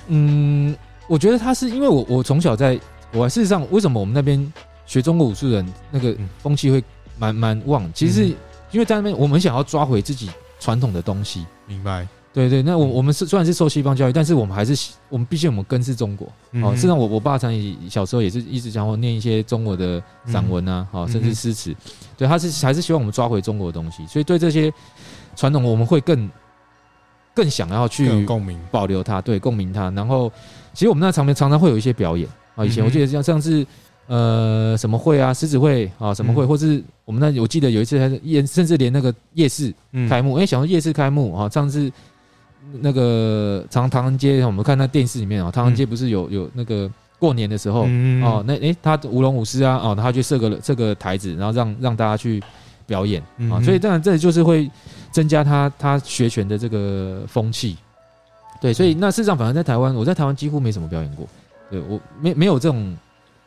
[0.07, 0.75] 嗯，
[1.07, 2.77] 我觉得它是因为我我从小在
[3.11, 4.51] 国外，事实上为什么我们那边
[4.85, 6.83] 学中国武术的人那个风气会
[7.17, 7.89] 蛮蛮旺？
[7.93, 8.27] 其实是
[8.71, 11.45] 因为在那边我们想要抓回自己传统的东西。
[11.67, 12.07] 明白。
[12.33, 16.27] 对对，那我我们是虽然是受西方教育，但是我们还是我们毕竟我们根是中国。
[16.63, 17.51] 哦，实际上我我爸常
[17.89, 21.75] 小时候也是一直讲我念一些中国的散文啊，好，甚至诗词。
[22.15, 24.71] 对，他是还是希望我们抓回中国的东西，所以对这些
[25.35, 26.29] 传统我们会更
[27.33, 29.89] 更想要去共鸣保留它，对，共鸣它。
[29.89, 30.31] 然后
[30.73, 32.25] 其实我们那场面常常会有一些表演
[32.61, 33.65] 啊，以前我记得像上次
[34.07, 39.73] 呃什么会啊，狮子会啊，什么会，或是我们那我记得有一次还是夜，甚至连那个夜市
[40.07, 41.91] 开幕，哎，想说夜市开幕啊，上次。
[42.79, 47.81] 那个长唐人街，我们看那电视里面啊，唐人街不是有有那个过年的时候
[48.23, 52.41] 哦，那诶，他舞龙舞狮啊，哦，他去设个设个台子，然后让让大家去
[52.85, 53.21] 表演
[53.51, 54.71] 啊，所以当然这就是会
[55.11, 57.75] 增加他他学拳的这个风气。
[58.61, 61.27] 对，所以那事实上，反而在台湾，我在台湾几乎没什么表演过，
[61.71, 62.97] 对我没没有这种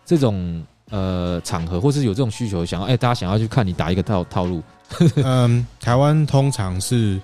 [0.05, 4.61] 这种呃场合，或是有这种需求，想要哎，大家想要去看你打一个套套路。
[5.23, 7.21] 嗯，台湾通常是。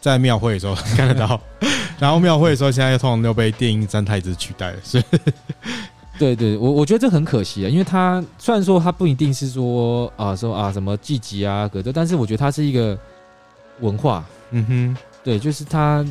[0.00, 1.38] 在庙会的时候 看得到，
[1.98, 5.02] 然后庙会的时候，现在又通常都被电音三太子取代了，是。
[6.16, 12.96] 对对，我我觉得这很可惜啊，因为他虽然说他不一定是说啊说啊什么祭级啊格斗，但是我觉得他是一个
[13.80, 16.06] 文化，嗯哼，对，就是他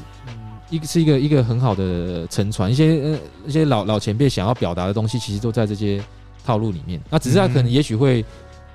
[0.69, 6.01] 一个是一个一个很好的沉船，一些呃一些老老前辈想要表达的东西，其实都在这些
[6.45, 7.01] 套路里面。
[7.10, 8.23] 那只是他可能也许会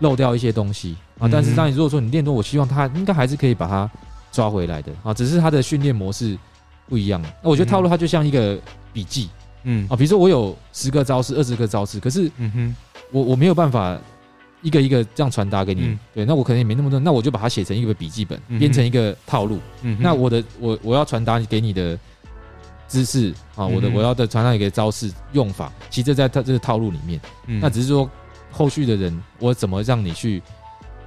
[0.01, 3.91] 漏掉一些东西啊，但是当你如果说你练多，我希望他应该还是可以把它。
[4.33, 6.39] 抓回来的啊，只是他的训练模式
[6.89, 7.21] 不一样。
[7.43, 8.59] 那我觉得套路它就像一个
[8.91, 9.29] 笔记，
[9.65, 12.77] 嗯啊，比如说我有十个招式、二十个招式，可是嗯哼，
[13.11, 14.01] 我我没有办法
[14.63, 15.99] 一个一个这样传达给你。
[16.15, 19.59] 对，那我可能也没那么多，那我就把它写成一个笔记本，编成一个套路。
[19.83, 21.99] 嗯，那我的我我要传达给你的
[22.89, 27.21] 知识啊，我的我要的传达一个招式用法，其实在它这个套路里面。
[27.61, 28.09] 那只是说
[28.51, 30.43] 后续的人我怎么让你去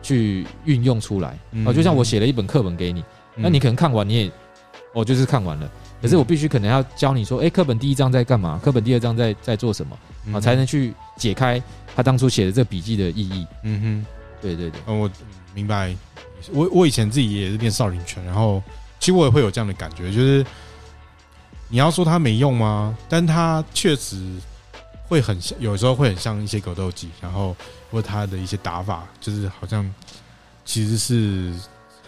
[0.02, 3.04] 去运用出来啊，就像我写了一本课本给你。
[3.36, 4.32] 那你可能看完你也，
[4.94, 5.70] 哦，就是看完了。
[6.02, 8.60] 可是我必须可能要教你说，哎，课本第一章在干嘛？
[8.63, 9.98] 课本第二章在在做什么？
[10.33, 11.61] 啊，才能去解开
[11.95, 13.47] 他当初写的这笔记的意义。
[13.63, 14.05] 嗯哼，
[14.41, 14.81] 对对对。
[14.88, 15.09] 嗯，我
[15.53, 15.95] 明白。
[16.51, 18.61] 我我以前自己也是练少林拳，然后
[18.99, 20.45] 其实我也会有这样的感觉，就是
[21.69, 22.95] 你要说它没用吗？
[23.09, 24.35] 但它确实
[25.07, 27.55] 会很像，有时候会很像一些格斗技，然后
[27.89, 29.91] 或他的一些打法，就是好像
[30.65, 31.51] 其实是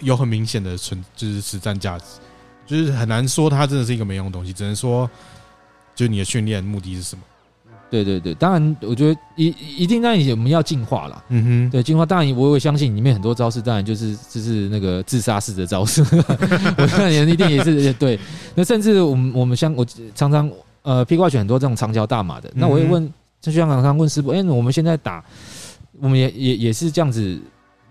[0.02, 2.06] 有很明显的存，就是实战价值，
[2.68, 5.10] 就是很难说它真的是一个没用的东西，只能说，
[5.96, 7.24] 就你的训练目的是什么？
[7.90, 9.48] 对对对，当然，我觉得一
[9.78, 11.24] 一定，当然我们要进化了。
[11.30, 12.06] 嗯哼，对，进化。
[12.06, 16.02] 当然，我也相信里面很多招式，当然就是就是那个自杀式的招式。
[16.78, 18.20] 我看人一定也是 对。
[18.56, 25.24] 那甚至我们我们像我常常呃披挂拳很多这种长桥大马的，那我也问，就像刚刚问师傅，哎，我们现在打，
[26.00, 27.40] 我们也也也是这样子，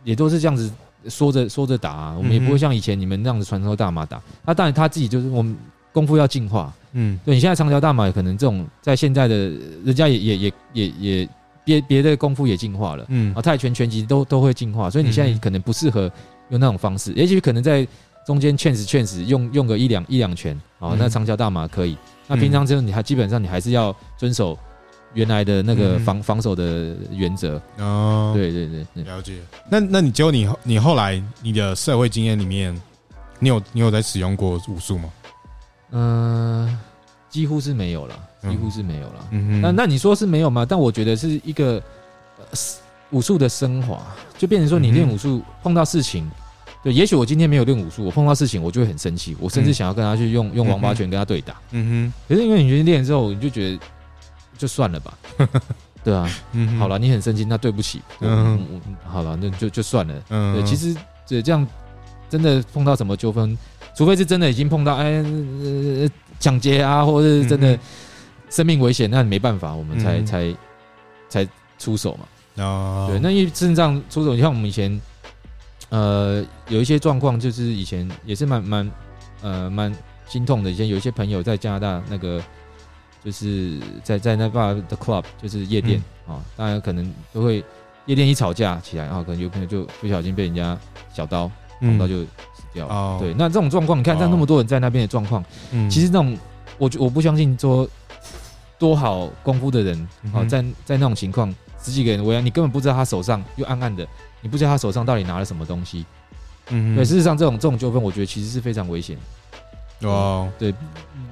[0.04, 0.70] 也都是这样子
[1.09, 4.20] 说着说着打啊，我们也不会像以前你们那样子传说大马打。
[4.44, 5.56] 那当然他自己就是我们。
[5.96, 9.35] 功夫要进化，嗯，对你现在长桥大马可能这种在现在的
[9.82, 11.28] 人家也也也也也
[11.64, 13.35] 别别的功夫也进化了，嗯。
[13.35, 16.02] 啊，泰拳拳击都都会进化，所以你现在可能不适合
[16.50, 17.88] 用那种方式，也许可能在
[18.26, 21.96] 中间劝死劝死用用个一两一两拳啊，那长桥大马可以，
[22.28, 24.59] 那平常之后你还基本上你还是要遵守
[25.14, 27.59] 原来的那个防防守的原则。
[27.78, 29.38] 哦，对对对，了解。
[29.70, 32.78] 那那你就你你后来你的社会经验里面，
[33.38, 35.09] 你有你有在使用过武术吗？
[35.90, 36.79] 嗯，
[37.31, 39.29] 几乎是没有了，几乎是没有了。
[39.31, 40.66] 嗯哼，那那你说是没有吗？
[40.68, 41.83] 但我觉得是一个
[43.11, 44.01] 武术的升华，
[44.37, 46.29] 就变成说你练武术碰到事情，
[46.83, 51.55] 对，也许我今天没有练武术，我碰到事情我就会很生气，我甚至想要跟他去用用王八拳跟他对打。
[51.70, 53.79] 嗯哼，可是因为你觉得练了之后，你就觉得
[54.59, 55.16] 就算了吧，
[56.03, 58.59] 对啊，嗯，好了，你很生气，那对不起，嗯，
[59.05, 60.14] 好了，那就就算了。
[60.31, 61.66] 嗯，对，其实这这样
[62.29, 63.57] 真的碰到什么纠纷。
[63.96, 65.24] 除非是真的已经碰到哎，
[66.38, 67.78] 抢劫啊，或者是真的
[68.50, 70.54] 生命危险，那没办法，我们才才
[71.30, 72.62] 才出手嘛。
[72.62, 75.00] 哦，对，那因为事实上出手，像我们以前，
[75.88, 78.90] 呃，有一些状况，就是以前也是蛮蛮
[79.40, 79.90] 呃蛮
[80.28, 80.70] 心痛的。
[80.70, 82.42] 以前有一些朋友在加拿大那个，
[83.24, 87.64] 就是在在那 bar 的 club，就是夜店啊，大家可能都会
[88.04, 90.78] 夜店一吵架起来然后，可能有朋友就不小心被人家
[91.14, 92.22] 小刀捅到就。
[92.84, 96.36] 哦，对，那这种状况，你看，像那么多人在那边的状况，嗯，其实那种，
[96.78, 97.88] 我我不相信说
[98.78, 104.06] 多好功夫的人，哦，在在那种情况，十几个人围，你根本不知道他手上又暗暗的，
[104.40, 106.04] 你不知道他手上到底拿了什么东西，
[106.70, 109.16] 嗯，对，事实上这种这种纠纷，我觉得其实是非常危险。
[110.02, 110.74] 哦，对，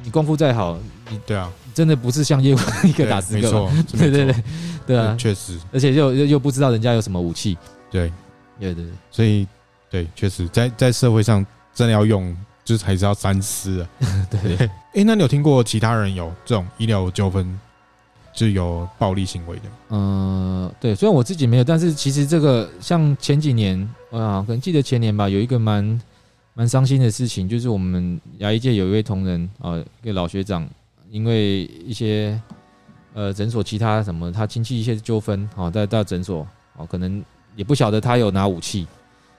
[0.02, 0.78] 你功夫再好，
[1.10, 3.50] 你对啊，真的不是像业务一个打十个，
[3.92, 4.34] 对对对，
[4.86, 7.58] 对啊，确实，而且又又又不知道人家有什么武器，
[7.90, 8.10] 对，
[8.58, 9.46] 对对对，所以。
[9.94, 13.88] 对，确实，在在社会上真的要用，就是还是要三思啊。
[14.28, 17.56] 对，哎、欸，那你有听过其他人有这种医疗纠纷，
[18.34, 19.62] 就有暴力行为的？
[19.90, 23.78] 嗯，对，虽然我自己没有，但是其实这个像前几年
[24.10, 26.00] 啊，可能记得前年吧，有一个蛮
[26.54, 30.68] 蛮伤心的事情，就是我们牙医界有一位同仁啊，一个老学长，
[31.08, 32.36] 因为一些
[33.12, 36.44] 呃诊所其他什么，他亲戚一些纠纷啊，在到诊所
[36.76, 37.22] 啊，可能
[37.54, 38.88] 也不晓得他有拿武器。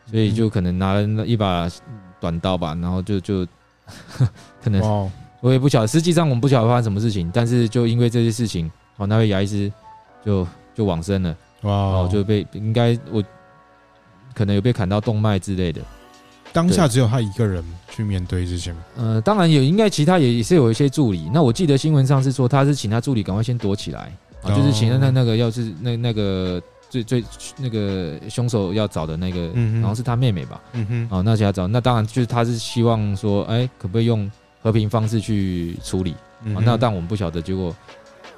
[0.09, 1.69] 所以就可能拿了一把
[2.19, 3.45] 短刀吧，然后就就
[4.63, 4.81] 可能
[5.41, 9.71] 我也不晓得，实际上我们不晓得发生什么事情，但是就因为这些事情，哦，那位牙医师
[10.25, 13.23] 就就往生了，哇，就被应该我
[14.33, 15.81] 可能有被砍到动脉之类的。
[16.53, 18.79] 当下只有他一个人去面对这些吗？
[18.95, 21.29] 呃，当然有，应该其他也也是有一些助理。
[21.33, 26.61] 那我记得新闻上是说他是请他助理赶快先躲起来啊，就是请他那那个要是那那个。
[27.03, 27.23] 最最
[27.57, 30.61] 那个凶手要找的那个，然后是他妹妹吧？
[30.73, 34.29] 嗯哼，哦，那就要找，那当然就是他是希望说，哎，可不可以用
[34.61, 36.11] 和平方式去处理？
[36.55, 37.75] 啊，那但我们不晓得，结果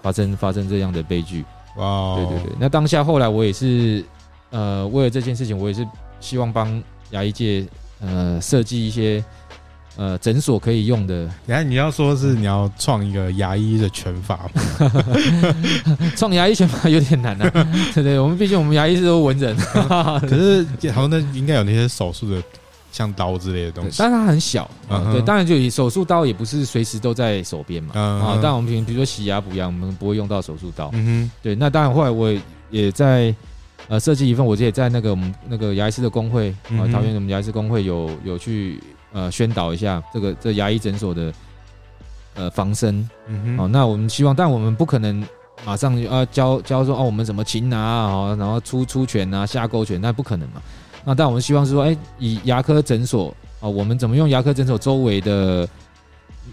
[0.01, 1.43] 发生发生这样的悲剧。
[1.77, 2.53] 哇，对对对。
[2.59, 4.03] 那当下后来我也是，
[4.49, 5.87] 呃，为了这件事情，我也是
[6.19, 7.65] 希望帮牙医界
[7.99, 9.23] 呃设计一些。
[9.97, 11.27] 呃，诊所可以用的。
[11.47, 15.03] 然后你要说是你要创一个牙医的拳法吗？
[16.15, 17.49] 创牙医拳法有点难啊。
[17.95, 19.57] 对对，我们毕竟我们牙医是都文人。
[19.57, 22.39] 可是好像那应该有那些手术的，
[22.91, 23.95] 像刀之类的东西。
[23.97, 24.69] 但是它很小。
[24.87, 27.99] 嗯，对，当然就以手术刀也不是随时都在手边嘛。
[27.99, 30.91] 啊，但我们平比如说洗牙补牙，我们不会用到手术刀。
[30.93, 31.31] 嗯哼。
[31.41, 32.31] 对，那当然后来我
[32.69, 33.33] 也在
[33.87, 38.79] 呃设计一份，我也在那个我们那个牙医师的工会啊，桃园我们牙医师工会有有去。
[39.17, 41.33] 呃，宣导一下这个这牙医诊所的
[42.35, 45.25] 呃防身，嗯哼，哦，那我们希望，但我们不可能
[45.65, 50.61] 马上啊教教说哦，我们怎么擒拿啊，然后出出拳啊，下勾拳，那不可能嘛。
[51.03, 55.67] 那但我们希望是说，哎，以牙科诊所啊，我们怎么用牙科诊所周围的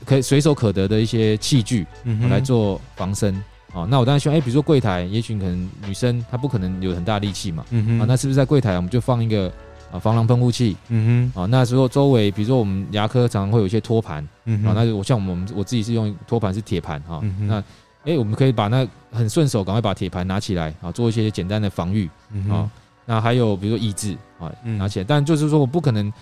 [0.06, 3.34] 可以随手可得的一些器具，嗯，来做防身
[3.74, 3.86] 啊。
[3.90, 9.52] 那我当然希望，哎，比如说柜台，也许可能女生她不可能有很大力气嘛，嗯哼，啊，那是不是在柜台我们就放一个？
[9.94, 17.62] 啊，防狼喷雾器，嗯哼，啊，那时候周围，比如说我们牙科常常会有一些托盘，嗯哼，啊，那我像我们我自己是用托盘是铁盘哈，那
[18.04, 22.10] 哎，我们可以把那很顺手，赶快把铁盘拿起来啊，做一些简单的防御。
[22.50, 22.68] 啊。
[23.06, 26.12] 那还有比如说义肢啊，拿起来，但就是说我不可能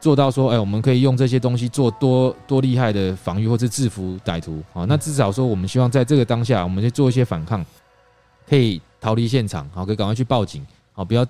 [0.00, 4.62] 做到说，哎，我们可以用这些东西做多多厉害的防御或者制服歹徒。
[4.72, 4.84] 啊。
[4.88, 7.64] 那至少说，我们希望在这个当下，我们去做一些反抗，
[8.48, 11.24] 可以逃离现场，好，可以赶快去报警，好，不要，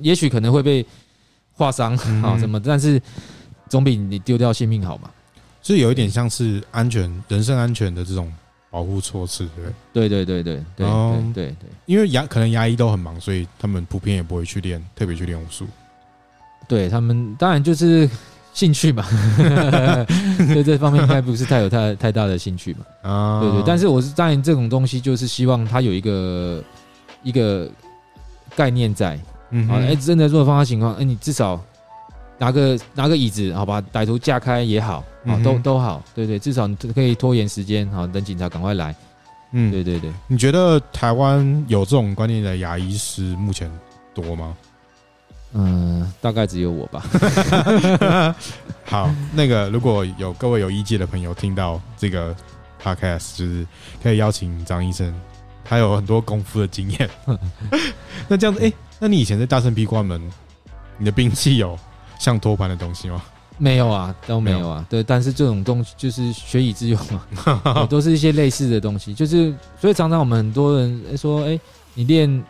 [0.00, 0.84] 也许可能会被
[1.52, 3.00] 划伤啊什么，但是
[3.68, 5.10] 总比你丢掉性命好嘛。
[5.62, 8.32] 所以有一点像是安全、人身安全的这种
[8.70, 9.48] 保护措施，
[9.92, 15.66] 对对对对对对对对，因为牙可能牙医都很忙，所以他们普遍也不会去练，特别去练武术。
[16.66, 18.08] 对他们当然就是
[18.54, 19.04] 兴趣嘛，
[20.54, 23.10] 对这方面应该不是太有太太大的兴趣嘛。
[23.10, 26.64] 啊，对对，但是我是当然这种东西就是希望他有一个
[27.22, 27.68] 一个
[28.56, 29.18] 概念在，
[29.50, 31.60] 嗯，好哎，真的如果发生情况，哎，你至少。
[32.42, 38.96] 拿个拿个椅子，好吧，歹徒架开也好，啊，都都好，对对，至少你可以拖延时间，好，等警察赶快来。
[39.52, 40.10] 嗯，对对对。
[40.26, 43.70] 你觉得台湾有这种观念的牙医师目前
[44.14, 44.56] 多吗？
[45.52, 47.04] 嗯，大概只有我吧。
[48.86, 52.34] 好，那个如果有各位有意见的朋友听到这个
[52.82, 53.66] podcast，就是
[54.02, 55.14] 可以邀请张医生，
[55.70, 57.08] 他有很多功夫的经验。
[58.26, 60.20] 那这样子，哎、欸，那你以前在大圣 P 关门，
[60.98, 61.78] 你的兵器有？
[62.18, 63.22] 像托盘的东西吗？
[63.56, 64.84] 没有啊，都没有啊。
[64.90, 67.00] 对，但是这种东西就是学以致用
[67.64, 69.14] 嘛， 都是一些类似的东西。
[69.14, 71.58] 就是所以常常我们很多人说，哎，
[71.94, 72.44] 你练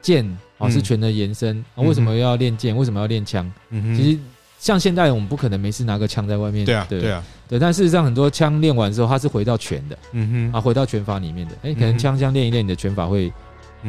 [0.00, 0.26] 剑
[0.56, 2.74] 啊是拳的延伸，啊为什么要练剑？
[2.74, 3.52] 为什么要练枪？
[3.70, 4.18] 其实
[4.66, 6.66] 像现代我们不可能没事拿个枪在外面。
[6.66, 7.56] 对啊，对啊，对。
[7.56, 11.54] 但事实上很多枪练完之后，它是回到拳的，嗯哼，啊，回到拳法里面的。
[11.62, 13.32] 哎，可能枪枪练一练，你的拳法会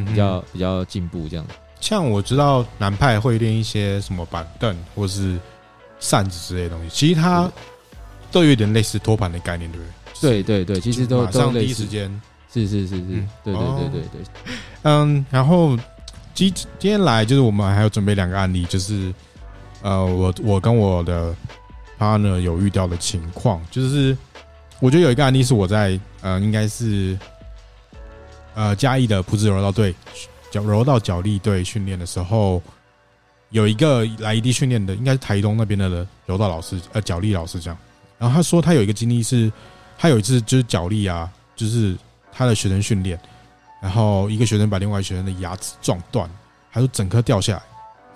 [0.06, 1.44] 比较比较进步这样。
[1.80, 5.36] 像我知道南派会练一些什么板凳或是
[5.98, 7.50] 扇子之类的东西，其实它
[8.30, 9.92] 都有点类似托盘的概念，对不对？
[10.20, 12.08] 对对对，其实都马上第一时间，
[12.54, 13.02] 是是是是，
[13.42, 14.54] 对对对对对。
[14.82, 15.76] 嗯，然后
[16.34, 19.12] 今今天来就是我们还有准备两个案例，就是
[19.82, 21.34] 呃，我我跟我的
[21.98, 24.16] partner 有遇到的情况，就是
[24.80, 27.18] 我觉得有一个案例是我在呃，应该是
[28.54, 29.94] 呃嘉义的朴子柔道队。
[30.50, 32.62] 脚柔道脚力队训练的时候，
[33.50, 37.78] 有一个来异地训练的，应该是台东那边的柔道老师，呃，脚力老师这样。
[38.18, 39.52] 然后他说他有一个经历是，
[39.98, 41.94] 他有一次就是脚力啊，就是
[42.32, 43.20] 他的学生训练，
[43.82, 46.26] 然后一个学生把另外一个学生的牙齿撞断，
[46.72, 47.62] 他说整颗掉下来。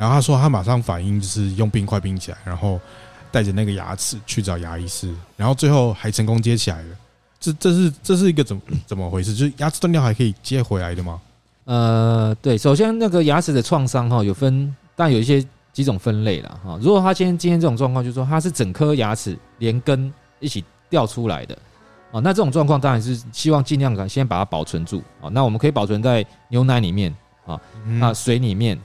[0.02, 2.80] 然后他说他马上反应就是用冰块冰起来，然后
[3.30, 6.96] 带着那个牙齿去找牙医师，然后最后还成功接起来了。
[7.38, 9.32] 这这是这是一个怎么怎么回事？
[9.32, 11.20] 就是牙齿断掉还可以接回来的吗？
[11.66, 15.40] 呃，对，首先那个牙齿的创伤哈，有分，但有一些
[15.72, 16.76] 几种分类了哈。
[16.82, 21.56] 如果他今天今天这种状况，就是说他是整颗牙齿连根一起掉出来的，
[22.10, 25.28] 哦，那这种状况当然是希望尽量先把它保存住啊。
[25.28, 27.14] 那我们可以保存在牛奶里面
[27.46, 27.60] 啊，
[28.00, 28.82] 那水里面啊，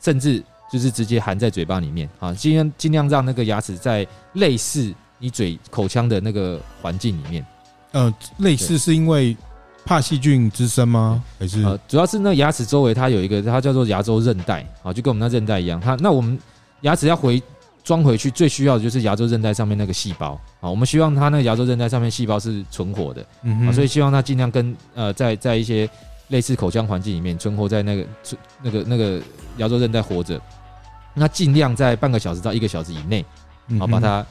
[0.00, 0.42] 甚至
[0.72, 7.44] 就是直接含在嘴巴里面啊，尽量尽量让那个牙齿在类似你嘴口腔的那个环境里面。
[7.92, 9.36] 呃，类似是因为。
[9.84, 11.24] 怕细菌滋生吗？
[11.38, 15.80] 还是呃，主要是那牙齿周围它有一个，它叫做牙周韧带啊，就跟我们那韧带一样。
[15.80, 16.38] 它那我们
[16.82, 17.42] 牙齿要回
[17.82, 20.68] 装回去，最需要的就是牙周韧带上面那个细胞啊。
[20.68, 23.24] 我们希望它那个牙周韧带上面细胞是存活的，
[23.72, 25.88] 所以希望它尽量跟呃，在在一些
[26.28, 28.06] 类似口腔环境里面存活在那个
[28.62, 29.20] 那个那个
[29.56, 30.40] 牙周韧带活着。
[31.14, 33.24] 那尽量在半个小时到一个小时以内，
[33.78, 34.24] 好把它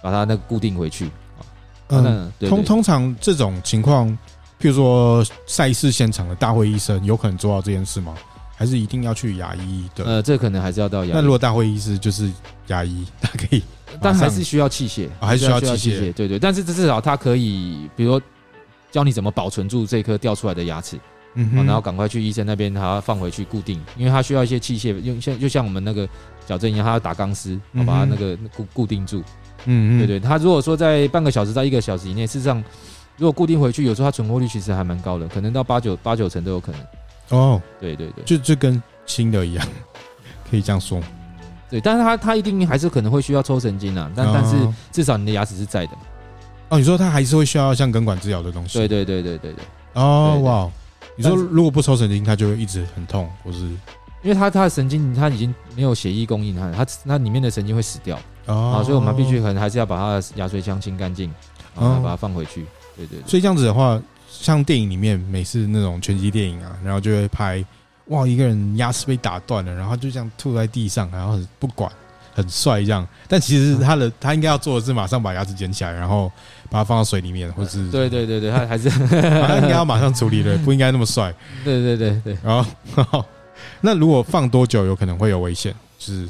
[0.00, 1.40] 把它那个固定回去啊。
[1.88, 4.16] 嗯，通通常这种情况。
[4.60, 8.16] 譬如说赛事现场的大会医生有可能做到这件事吗？
[8.56, 10.04] 还是一定要去牙医的？
[10.04, 11.12] 呃，这可能还是要到牙医。
[11.14, 12.28] 那如果大会医师就是
[12.66, 13.62] 牙医，他可以，
[14.02, 16.12] 但还是需要器械，还是需要器械。
[16.12, 18.20] 对对，但是至少他可以，比如说
[18.90, 20.98] 教你怎么保存住这颗掉出来的牙齿，
[21.52, 26.08] 嗯，然后赶快去医生那边，他要放回去固定，因为他需要一些器械，用像就像我们那个
[26.46, 29.20] 矫正一样，他要打钢丝，好把它那个固固定住。
[29.66, 32.62] 嗯嗯，对对，他如果说在半个小时到一个小时以内，事实上。
[33.20, 36.80] 如果固定回去，有时候它存活率其实还蛮高的，可能到八九八九成都有可能。
[37.30, 39.68] 哦，对对对，就就跟新的一样，
[40.48, 41.02] 可以这样说。
[41.68, 44.56] 对，但是它它一定还是可能会需要抽神经啊，但、哦、但是
[44.92, 45.92] 至少你的牙齿是在的。
[46.68, 48.78] 哦，你说它还是会需要像根管治疗的东西？
[48.78, 49.64] 对对对对对对。
[49.94, 50.70] 哦哇，
[51.18, 53.58] 你说如果不抽神经，它就会一直很痛，或是？
[54.22, 58.18] 因为它它的神经它已经没有血液供应，它它它里面的神经会死掉。
[58.46, 58.80] 哦。
[58.84, 61.32] 所以我们必须可能还是要把它的牙髓腔清干净，
[61.74, 62.64] 然后把它放回去。
[62.96, 67.64] 对对，对，所以这样子的话，像电影里面每次那种拳击电影啊，然后就会拍，
[68.06, 71.90] 哇，一个人牙齿被打断了，然后就这样吐在地上，然后不管，
[72.38, 73.06] 很帅这样。
[73.26, 76.30] 但其实他的他应该要做的是马上把牙齿捡起来，然后
[76.70, 81.34] 把它放到水里面，或是对对对对，他还是 他应该要马上处理的， 不应该那么帅。
[81.64, 82.64] 对对对对，然
[83.10, 83.24] 后
[83.80, 85.74] 那如果放多久有可能会有危险？
[85.98, 86.28] 就是。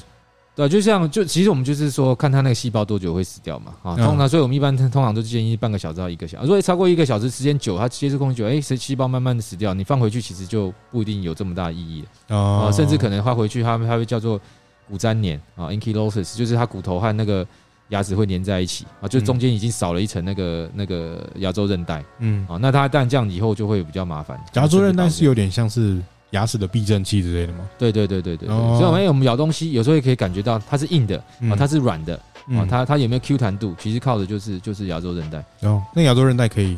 [0.59, 14.41] 对，就像就其实我们就是说，看他那个细胞多久会死掉嘛啊，通常所以我们一般通常都建议半个小时到一个小时，如果超过一个小时时间久，它接触空气久，哎，细胞慢慢的死掉，你放回去其实就不一定有这么大意义啊，甚至可能放回去它它会叫做
[14.89, 17.47] 骨粘连啊，ankylosis，就是它骨头和那个
[17.91, 24.39] 牙齿会粘在一起啊，就中间已经少了一层那个那个牙周韧带，嗯啊，那它但这样以后就会比较麻烦。
[24.55, 26.01] 牙周韧带是有点像是。
[26.33, 27.61] 牙齿的避震器之类的吗？
[27.79, 31.17] 对对对对对，所以我们我们咬东西有时候也可以感觉到它是硬的
[31.51, 32.15] 啊，它是软的
[32.51, 35.43] 啊，它它有没有 Q 弹度，其实靠的就是就是牙周韧带。
[35.63, 36.73] 哦，那牙周韧带可以，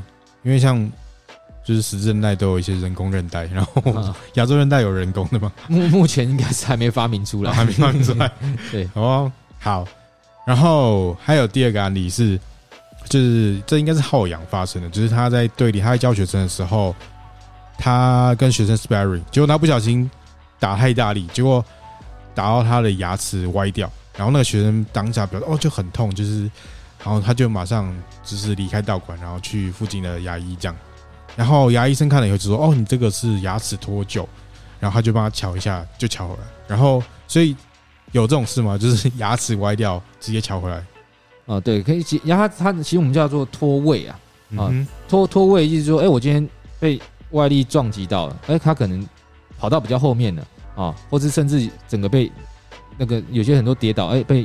[0.45, 0.89] 因为像
[1.71, 3.83] 就是十字韧带都有一些人工韧带，然后
[4.35, 5.53] 亚洲韧带有人工的吗？
[5.69, 8.31] 目目前应该是还没发明出来， 还没发明出来。
[8.73, 9.87] 对，哦，好。
[10.47, 12.39] 然后还有第二个案例是，
[13.09, 16.95] 就是这应该是后仰发生的，就是他在队里他在教学生的时候。
[17.83, 20.11] 他跟学生 sparring，结果他不小心
[20.59, 21.65] 打太大力，结果
[22.35, 26.43] 打到他的牙齿歪掉，然后那个学生当下表示哦就很痛，就是，
[27.03, 27.91] 然后他就马上
[28.23, 30.77] 就是离开道馆，然后去附近的牙医这样，
[31.41, 34.27] 然后牙医生看了以后就说哦你这个是牙齿脱臼，
[34.79, 37.57] 然后他就帮他瞧一下就瞧回来，然后所以
[38.13, 38.77] 有这种事吗？
[38.77, 40.85] 就是牙齿歪掉直接瞧回来？
[41.47, 44.21] 啊对，可以其牙它其实我们叫做脱位啊
[44.57, 44.71] 啊
[45.09, 46.47] 脱脱位意思说哎我今天
[46.79, 47.01] 被。
[47.33, 49.09] 外力撞击到了，哎，他可能
[49.57, 52.29] 跑到比较后面了啊，或是甚至整个被
[52.99, 54.45] 那个有些很多跌倒，哎，被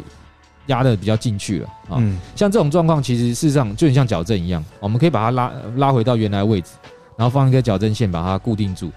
[0.68, 2.02] 压的比较进去了啊。
[2.36, 6.72] 像这种状况，其实事实上就很像矫正一样，我们可以把它拉拉回到原来位置，
[7.18, 8.92] 然后放一个矫正线把它固定住。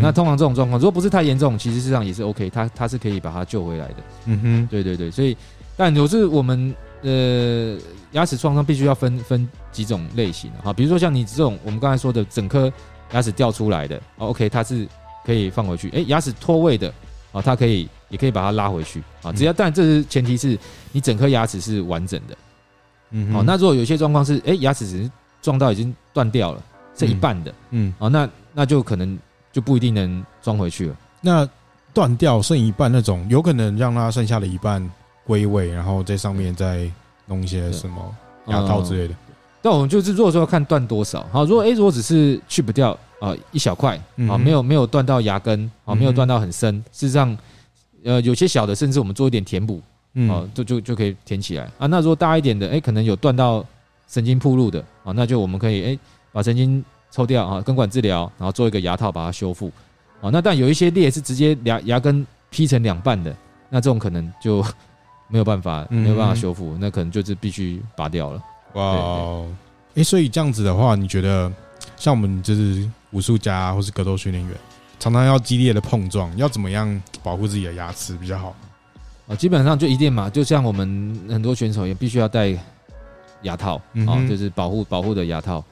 [0.00, 3.96] 那通常这种状况，如果不是太严重，其实事实上也是 OK，它它是可以把它救回来的。
[4.26, 5.36] 嗯哼，对对对，所以
[5.76, 7.78] 但有时我们呃
[8.12, 12.72] 牙齿创伤必须要分分几种类型啊，比如说像你这种我们刚才说的整颗。
[13.12, 14.86] 牙齿掉出来的，OK，它是
[15.26, 15.90] 可以放回去。
[15.90, 16.94] 哎，牙齿脱位的，
[17.32, 19.32] 啊，它可以也可以把它拉回去啊。
[19.32, 20.58] 只要，但这是前提是
[20.92, 22.36] 你整颗牙齿是完整的。
[23.10, 25.10] 嗯，好，那如果有些状况是，哎，牙齿只是
[25.42, 26.62] 撞到已经断掉了，
[26.94, 29.18] 剩一半的，嗯，啊，那那就可能
[29.52, 30.96] 就不一定能装回去了。
[31.20, 31.48] 那
[31.92, 34.88] 断掉剩一半那种，有可能让它剩下的一半
[35.24, 36.88] 归位，然后在上面再
[37.26, 38.14] 弄一些什么
[38.46, 39.14] 牙套之类的。
[39.60, 43.96] 但我们就是如果说要看断多少，好，如果 A 如果只是去不掉啊一小块
[44.28, 47.36] 啊，没有没有断到牙根啊，没有断到很深，事实上，
[48.02, 49.80] 呃，有些小的，甚至我们做一点填补，
[50.28, 51.64] 啊，就就就可以填起来。
[51.78, 51.86] 啊。
[51.86, 53.64] 那如果大一点的，哎，可能有断到
[54.08, 55.98] 神经铺路的啊，那就我们可以哎
[56.32, 59.70] 把神经抽掉啊，根管治疗，然后做一个牙套把它修复。
[60.20, 60.30] 啊。
[60.32, 63.36] 那但有一些裂是直接牙牙根劈成两半的，
[63.68, 64.64] 那这种可能就
[65.28, 68.42] 没有办法没有办法修复，那可能就是必须拔掉了。
[68.74, 69.48] 哇哦，
[69.94, 71.52] 哎，所以这样子的话，你觉得
[71.96, 74.56] 像我们就是武术家或是格斗训练员，
[74.98, 78.54] 常常要激烈的碰撞，要怎么样保护自己的牙齿比较好？
[79.28, 82.56] 啊，基本上就一定嘛，就像我们很多选手也必须要戴
[83.42, 85.64] 牙套啊，就是保护保护的牙套。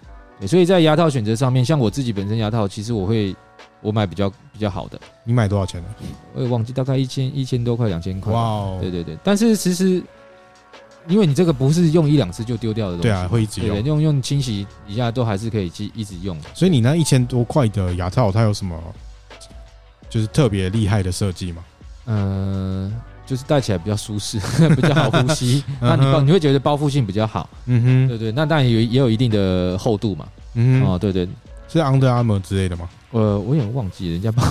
[0.47, 3.35] 所以在牙套选择上面，像我自己本身牙套，其实我会
[3.81, 4.99] 我买比较比较好的。
[5.25, 5.89] 你买多少钱呢？
[6.35, 8.33] 我也忘记，大概一千一千多块，两千块。
[8.33, 10.03] 哇哦，对对对，但是其实。
[11.09, 16.39] 因为你这个不是用一两次就丢掉的东西，对啊，会一直用，用用清洗一下都还是可以继一直用。
[16.55, 18.79] 所以你那一千多块的牙套，它有什么
[20.11, 21.65] 就是特别厉害的设计吗？
[22.05, 22.93] 呃，
[23.27, 24.39] 就是戴起来比较舒适，
[24.77, 25.65] 比较好呼吸。
[25.81, 28.33] 那你包你会觉得包覆性比较好，嗯哼，对对。
[28.33, 31.29] 那当然有也有一定的厚度嘛，嗯哦，对对，
[31.69, 32.89] 是 Under Armour 之类的吗？
[33.11, 34.43] 呃，我也忘记人家包。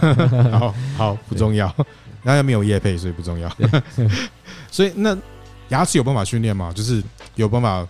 [0.58, 1.66] 好好不重要，
[2.22, 3.50] 然后又没有叶配，所以不重要。
[4.70, 5.16] 所以那。
[5.72, 6.70] 牙齿有办法训练吗？
[6.74, 7.02] 就是
[7.34, 7.86] 有办法，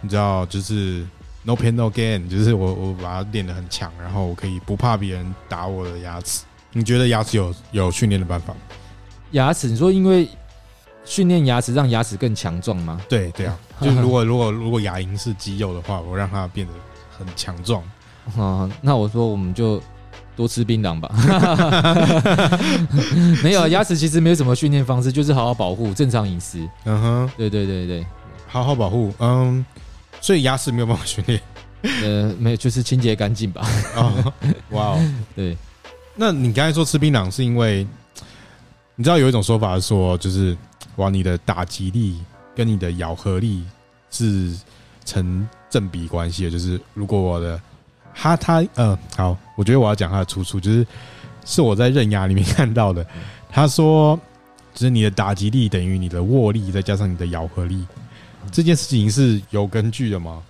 [0.00, 1.06] 你知道，就是
[1.44, 6.42] no pain no gain，就是我我把它练得很强，然后我可以不怕别人打我的牙齿。
[6.72, 8.52] 你觉得牙齿有有训练的办法？
[9.30, 10.28] 牙齿，你说因为
[11.04, 13.00] 训练牙齿让牙齿更强壮吗？
[13.08, 16.72] 对对啊，就是如果如果如果牙龈是肌肉的话，我让它变得
[17.16, 17.80] 很强壮。
[18.36, 19.80] 啊， 那我说我们就。
[20.34, 21.10] 多吃槟榔吧，
[23.44, 26.66] 没有牙齿其实没有什么训练方式，就是好好保护，正常饮食。
[26.84, 28.06] 嗯哼，对对对对，
[28.48, 29.12] 好好保护。
[29.18, 29.64] 嗯，
[30.22, 31.38] 所以牙齿没有办法训练。
[31.82, 33.60] 呃，没有，就是清洁干净吧。
[33.94, 34.32] 啊，
[34.70, 35.54] 哇哦， 对。
[36.14, 37.86] 那你刚才说吃槟榔是因为，
[38.94, 40.56] 你知道有一种说法是说，就是
[40.96, 42.18] 哇，你的打击力
[42.56, 43.64] 跟你的咬合力
[44.10, 44.50] 是
[45.04, 47.60] 成正比关系的，就是如果我的。
[48.14, 50.86] 他他呃好，我觉得我要讲他的出处，就是
[51.44, 53.06] 是我在刃牙里面看到的。
[53.50, 54.18] 他说，
[54.74, 57.84] 就是你的打击力等于你的握力，再加上你的咬合力，
[58.50, 60.42] 这件事情是有根据的吗？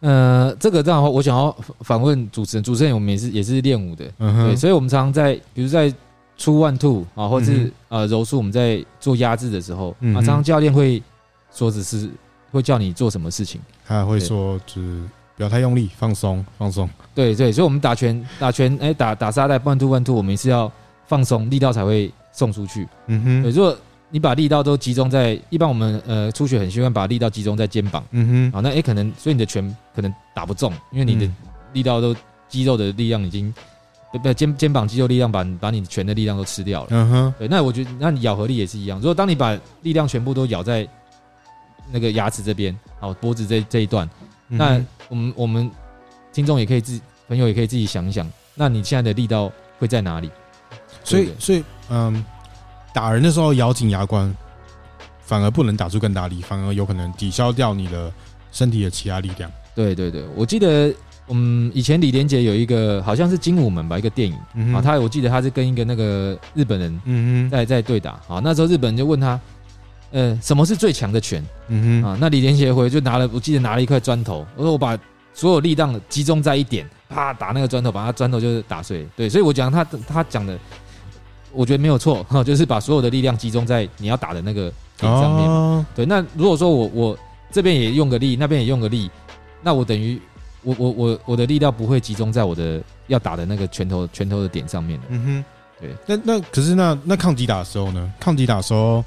[0.00, 1.50] 呃，这个这样的话，我想要
[1.80, 5.92] 反问主持人，主持人我们也是也是练武的，对，所以我们常常在，比如在
[6.36, 11.02] 出 one two 啊，或者是呃柔术，我们在做压制的时候，啊，常常教练会
[11.52, 12.08] 说只是
[12.52, 15.02] 会叫你做什么事情，他会说就是
[15.38, 20.70] 不要太用力，放松放松，对对，所以我们打拳打拳，哎，打打沙袋 one two one two，我们是要
[21.06, 23.74] 放松，力道才会送出去，嗯哼，对，如果。
[24.10, 31.30] 你把力道都集中在，一般我们呃初学很习惯把力道集中在肩膀，嗯哼，好，那也可能，所以你的拳可能打不中，因为你的
[31.74, 32.16] 力道都
[32.48, 33.52] 肌肉的力量已经，
[34.10, 40.88] 不不肩肩膀肌肉力量把把你拳的力量都吃掉了，嗯哼，对，那我觉得那你咬合力也是一样，如果当你把力量全部都咬在
[41.92, 44.08] 那个牙齿这边，好脖子这这一段，
[44.48, 45.70] 那我们我们
[46.32, 50.30] 听众也可以自朋友也可以自己想一想，那你现在的力道会在哪里？
[51.04, 52.24] 所以所以嗯。
[52.94, 54.34] 打人的时候咬紧牙关，
[55.20, 58.10] 反而不能打出更大力，反而有可能抵消掉你的
[58.50, 59.48] 身体的其他力量。
[59.72, 60.92] 对对对，我记得，
[61.28, 69.38] 嗯，以前李连杰有一个好像是精武门吧，一个电影啊，嗯、啊他我记得他是跟一个那个日本人嗯在在对打啊，那时候日本人就问他，
[70.10, 71.44] 呃，什么是最强的拳？
[71.68, 74.98] 嗯哼啊，那李连杰回就拿了，我记得拿了一块砖头，我说我把
[75.34, 79.06] 所有力量集中在一点，啪打那个砖头，把他砖头就是打碎。
[79.16, 80.58] 对，所以我讲他他讲的。
[81.50, 85.48] 我觉得没有错哈， 就是把所有的力量集中在你要打的那个点上面。
[85.48, 87.18] 哦、对，那如果说我我
[87.50, 89.10] 这边也用个力，那边也用个力，
[89.62, 90.20] 那我等于
[90.62, 95.00] 我我我我的力量不会集中在我的要打的那个拳头拳头的点上面。
[95.08, 95.44] 嗯哼，
[95.80, 95.96] 对。
[96.06, 98.12] 那那可是那那抗击打的时候呢？
[98.20, 99.02] 抗击打的时候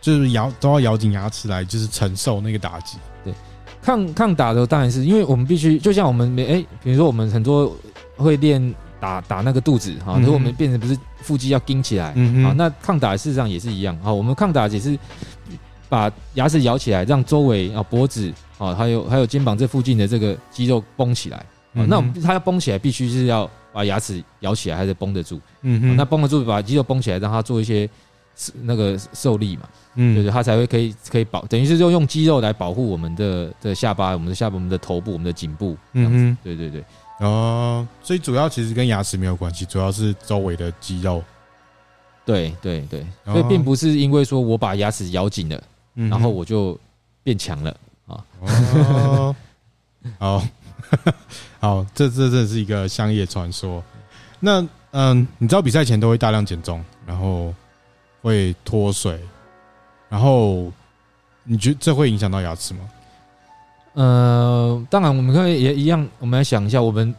[0.00, 2.98] 就是咬都要咬紧牙齿来，就是承受那个打击。
[3.24, 3.32] 对，
[3.82, 7.76] 抗抗打的当然是因为我们必须，就像我们没哎，比如说我们很多
[8.16, 8.74] 会练。
[9.00, 14.12] 打打那个肚子哈，如果我们变成不是腹肌要盯起来，嗯哼，那抗打事实上也是一样啊。
[14.12, 14.98] 我们抗打也是
[15.88, 21.46] 把牙齿咬起来，让周围啊脖子啊还有还有肩膀这附近的这个肌肉绷起来。
[21.72, 25.38] 那我们它要绷起来，必须是要把牙齿咬起来，还是绷得住？
[25.62, 27.88] 嗯哼，那绷得住，把肌肉绷起来，让它做一些
[28.62, 36.84] 那个受力嘛，嗯，就是，它才会可以可以保，等于是就用肌肉来保护我们的的下巴、我们的下巴、我们的头部、我们的颈部，嗯哼，对对对。
[37.20, 41.22] 哦，所以主要其实跟牙齿没有关系，主要是周围的肌肉。
[42.24, 45.62] 对对对，所以并不是因为说我把牙齿咬紧了，
[45.94, 46.78] 然后我就
[47.24, 47.76] 变强了
[48.06, 48.24] 啊。
[48.40, 49.36] 哦，
[50.18, 50.44] 好，
[51.58, 53.82] 好，这这这是一个乡野传说。
[54.38, 57.52] 那嗯，你知道比赛前都会大量减重，然后
[58.22, 59.18] 会脱水，
[60.08, 60.72] 然后
[61.44, 62.80] 你觉得这会影响到牙齿吗？
[63.94, 66.06] 呃，当然，我们可以也一样。
[66.20, 67.12] 我们来想一下，我们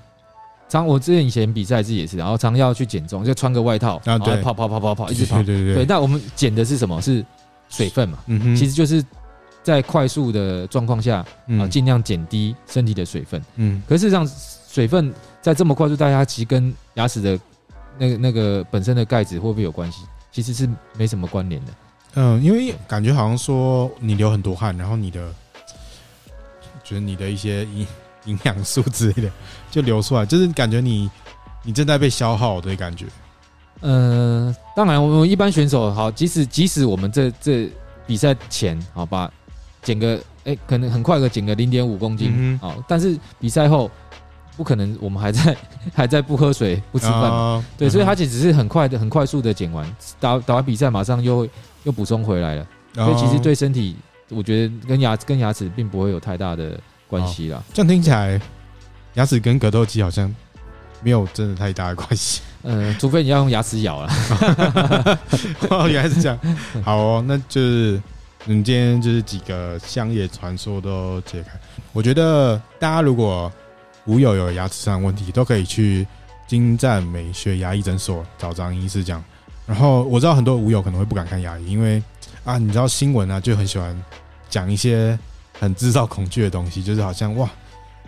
[0.69, 5.37] 常我之前以前比赛自己也是，然后常要去减重，就穿个外套，然后跑跑跑跑跑，一直跑。
[5.37, 5.75] 对对对。
[5.75, 7.01] 对，那我们减的是什么？
[7.01, 7.25] 是
[7.67, 8.19] 水分嘛？
[8.27, 8.55] 嗯哼。
[8.55, 9.03] 其实就是
[9.61, 11.25] 在快速的状况下
[11.59, 13.43] 啊，尽量减低身体的水分。
[13.55, 13.83] 嗯。
[13.87, 14.29] 可是事实上，
[14.69, 17.37] 水分在这么快速，大家其实跟牙齿的
[17.97, 20.03] 那个那个本身的钙质会不会有关系？
[20.41, 21.71] 其实是没什么关联的。
[22.15, 25.33] 嗯，因为感觉好像说你流很多汗，然后你的。
[26.81, 27.85] 就是你的一些营
[28.25, 29.31] 营养素之类的
[29.69, 31.07] 就流出来，就是感觉你
[31.61, 33.05] 你正在被消耗的感觉。
[33.81, 37.69] 呃，当然，我们一般选手好，即使即使我们这这
[38.07, 39.31] 比赛前好吧，
[39.83, 40.15] 减个
[40.45, 43.91] 哎、欸，可能很快的减个零点五公斤啊，嗯、好但是比赛后
[44.59, 45.55] 不可能，我们还在
[45.95, 51.47] 还在不喝水不吃饭，哦、对，所以他只只是很快的很快速的减完，打打完比赛马上又
[51.85, 53.95] 又补充回来了，哦、所以其实对身体。
[54.31, 57.63] 我觉得跟牙跟牙齿并不会有太大的关系啦。
[57.73, 58.39] 这样听起来，
[59.15, 60.31] 牙齿跟格斗机好像
[61.01, 62.41] 没有真的太大的关系。
[62.61, 64.09] 嗯，除非你要用牙齿咬了。
[65.71, 66.39] 哦，原来是这样。
[66.83, 67.99] 好哦，那就是
[68.45, 71.59] 你今天就是几个乡野传说都解开。
[71.91, 73.51] 我觉得大家如果
[74.05, 76.05] 无友有牙齿上的问题，都可以去
[76.47, 79.23] 精湛美学牙医诊所找张医师讲。
[79.65, 82.01] 然后我知道很多无友可能会不敢看牙医，因为。
[82.45, 83.95] 啊，你知道新闻啊，就很喜欢
[84.49, 85.19] 讲一些
[85.59, 87.47] 很制造恐惧的东西，就是好像哇，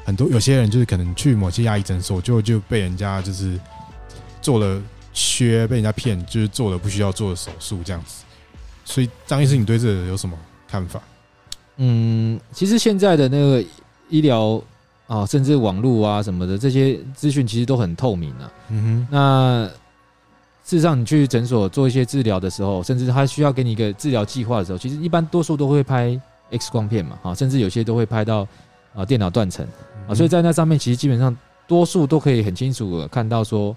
[0.05, 3.59] 很多有些人就是可能去某些牙医诊所，就就被人家就是
[4.41, 4.81] 做了
[5.13, 8.23] 缺，被人家骗，就是做了不需要做的手术这样子。
[8.85, 10.35] 所以张医师，你对这个有什么
[10.67, 10.99] 看法？
[11.75, 13.63] 嗯，其实现在的那个
[14.09, 14.59] 医疗
[15.13, 18.51] 啊，甚至网络啊什么的这些资讯，其实都很透明啊。
[18.69, 19.69] 嗯哼，那。
[20.63, 26.17] 事实上，你去诊所做一些治疗的时候，甚至他需要给你一个治疗计划的时候，其实一般多数都会拍
[26.51, 28.47] X 光片嘛，啊，甚至有些都会拍到
[28.93, 29.67] 啊电脑断层
[30.07, 31.35] 啊，所以在那上面其实基本上
[31.67, 33.75] 多数都可以很清楚的看到说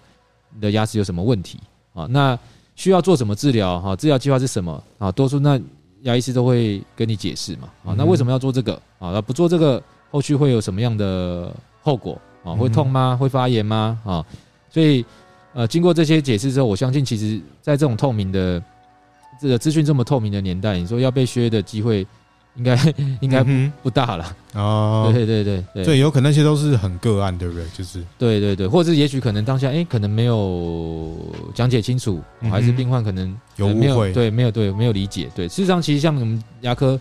[0.55, 1.59] 你的牙齿有什么问题
[1.95, 2.07] 啊。
[2.11, 2.39] 那
[2.76, 5.11] 需要做什么治疗哈，治疗计划是什么啊？
[5.11, 5.59] 多数那
[6.03, 9.11] 牙医师都会跟你解释嘛啊，那为什么要做这个啊？
[9.11, 9.82] 那不做这个，
[10.14, 11.52] 后续会有什么样的
[11.82, 12.54] 后果啊？
[12.54, 13.16] 会痛吗？
[13.20, 13.98] 会发炎吗？
[14.04, 14.24] 啊？
[14.70, 15.04] 所以
[15.54, 18.62] 呃，经过这些解释之后，我相信其实在这种透明的
[19.40, 22.06] 这个资讯这么透明的年代，你说要被削的机会。
[22.56, 22.78] 应该
[23.20, 23.50] 应该不
[23.82, 27.64] 不大了哦，对对对对对，有可能那些都是很个案，对不对？
[27.76, 31.16] 就是对对对，或者是也许可能当下哎、欸，可能没有
[31.52, 35.28] 讲解清楚，嗯、还是病患可能有误会，对，没有对没有理解。
[35.34, 36.96] 对，事实上其实像我们牙科，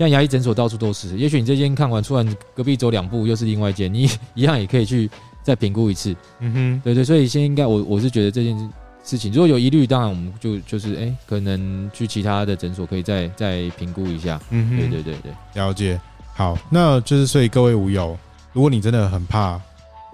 [0.00, 1.14] 像牙医诊所到处都是。
[1.18, 5.10] 也许你这间看完，突然隔壁走两步又是另外一间，你 一样也可以去
[5.42, 6.16] 再评估一次。
[6.38, 8.68] 嗯哼，对对，所以现在应该我我是觉得这件事。
[9.02, 14.38] 事情如果有疑虑，当然我们就就是哎、欸，可能去其他的诊所可以再再评估一下。
[14.50, 15.98] 嗯哼，对对对对，了解。
[16.34, 18.16] 好，那就是所以各位无友，
[18.52, 19.58] 如果你真的很怕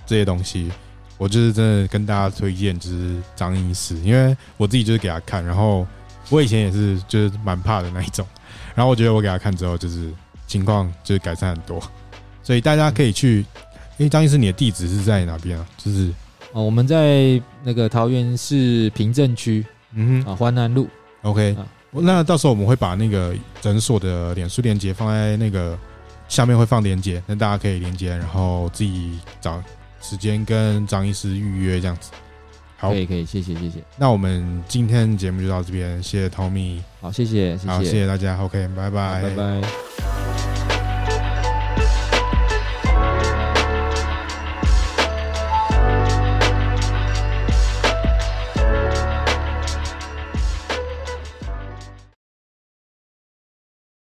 [0.06, 0.70] 这些东西，
[1.18, 5.84] 我就是真的跟大家推荐就是张医师，因为我自己就是给他看，然后
[6.30, 8.24] 我以前也是就是蛮怕的那一种，
[8.76, 10.12] 然后我觉得我给他看之后，就是
[10.46, 11.82] 情况就是改善很多，
[12.44, 13.44] 所以大家可以去。
[13.98, 15.66] 哎，张医师，你的地址是在哪边啊？
[15.78, 16.12] 就是。
[16.52, 19.64] 哦，我们在那个桃园市平镇区，
[19.94, 20.86] 嗯哼，啊，环南路
[21.22, 25.78] ，OK，啊，那到时候我们会把那个诊所的脸书链接放在那个
[26.28, 29.62] 下面，会放链接，那大家可以连接，然后自己找
[30.02, 32.10] 时间跟张医师预约这样子。
[32.76, 33.82] 好，可以，可以，谢谢，谢谢。
[33.96, 40.45] 那我们今天节目就到这边，谢谢 Tommy，好，谢谢，谢谢，好，谢谢大家，OK，拜拜，拜拜。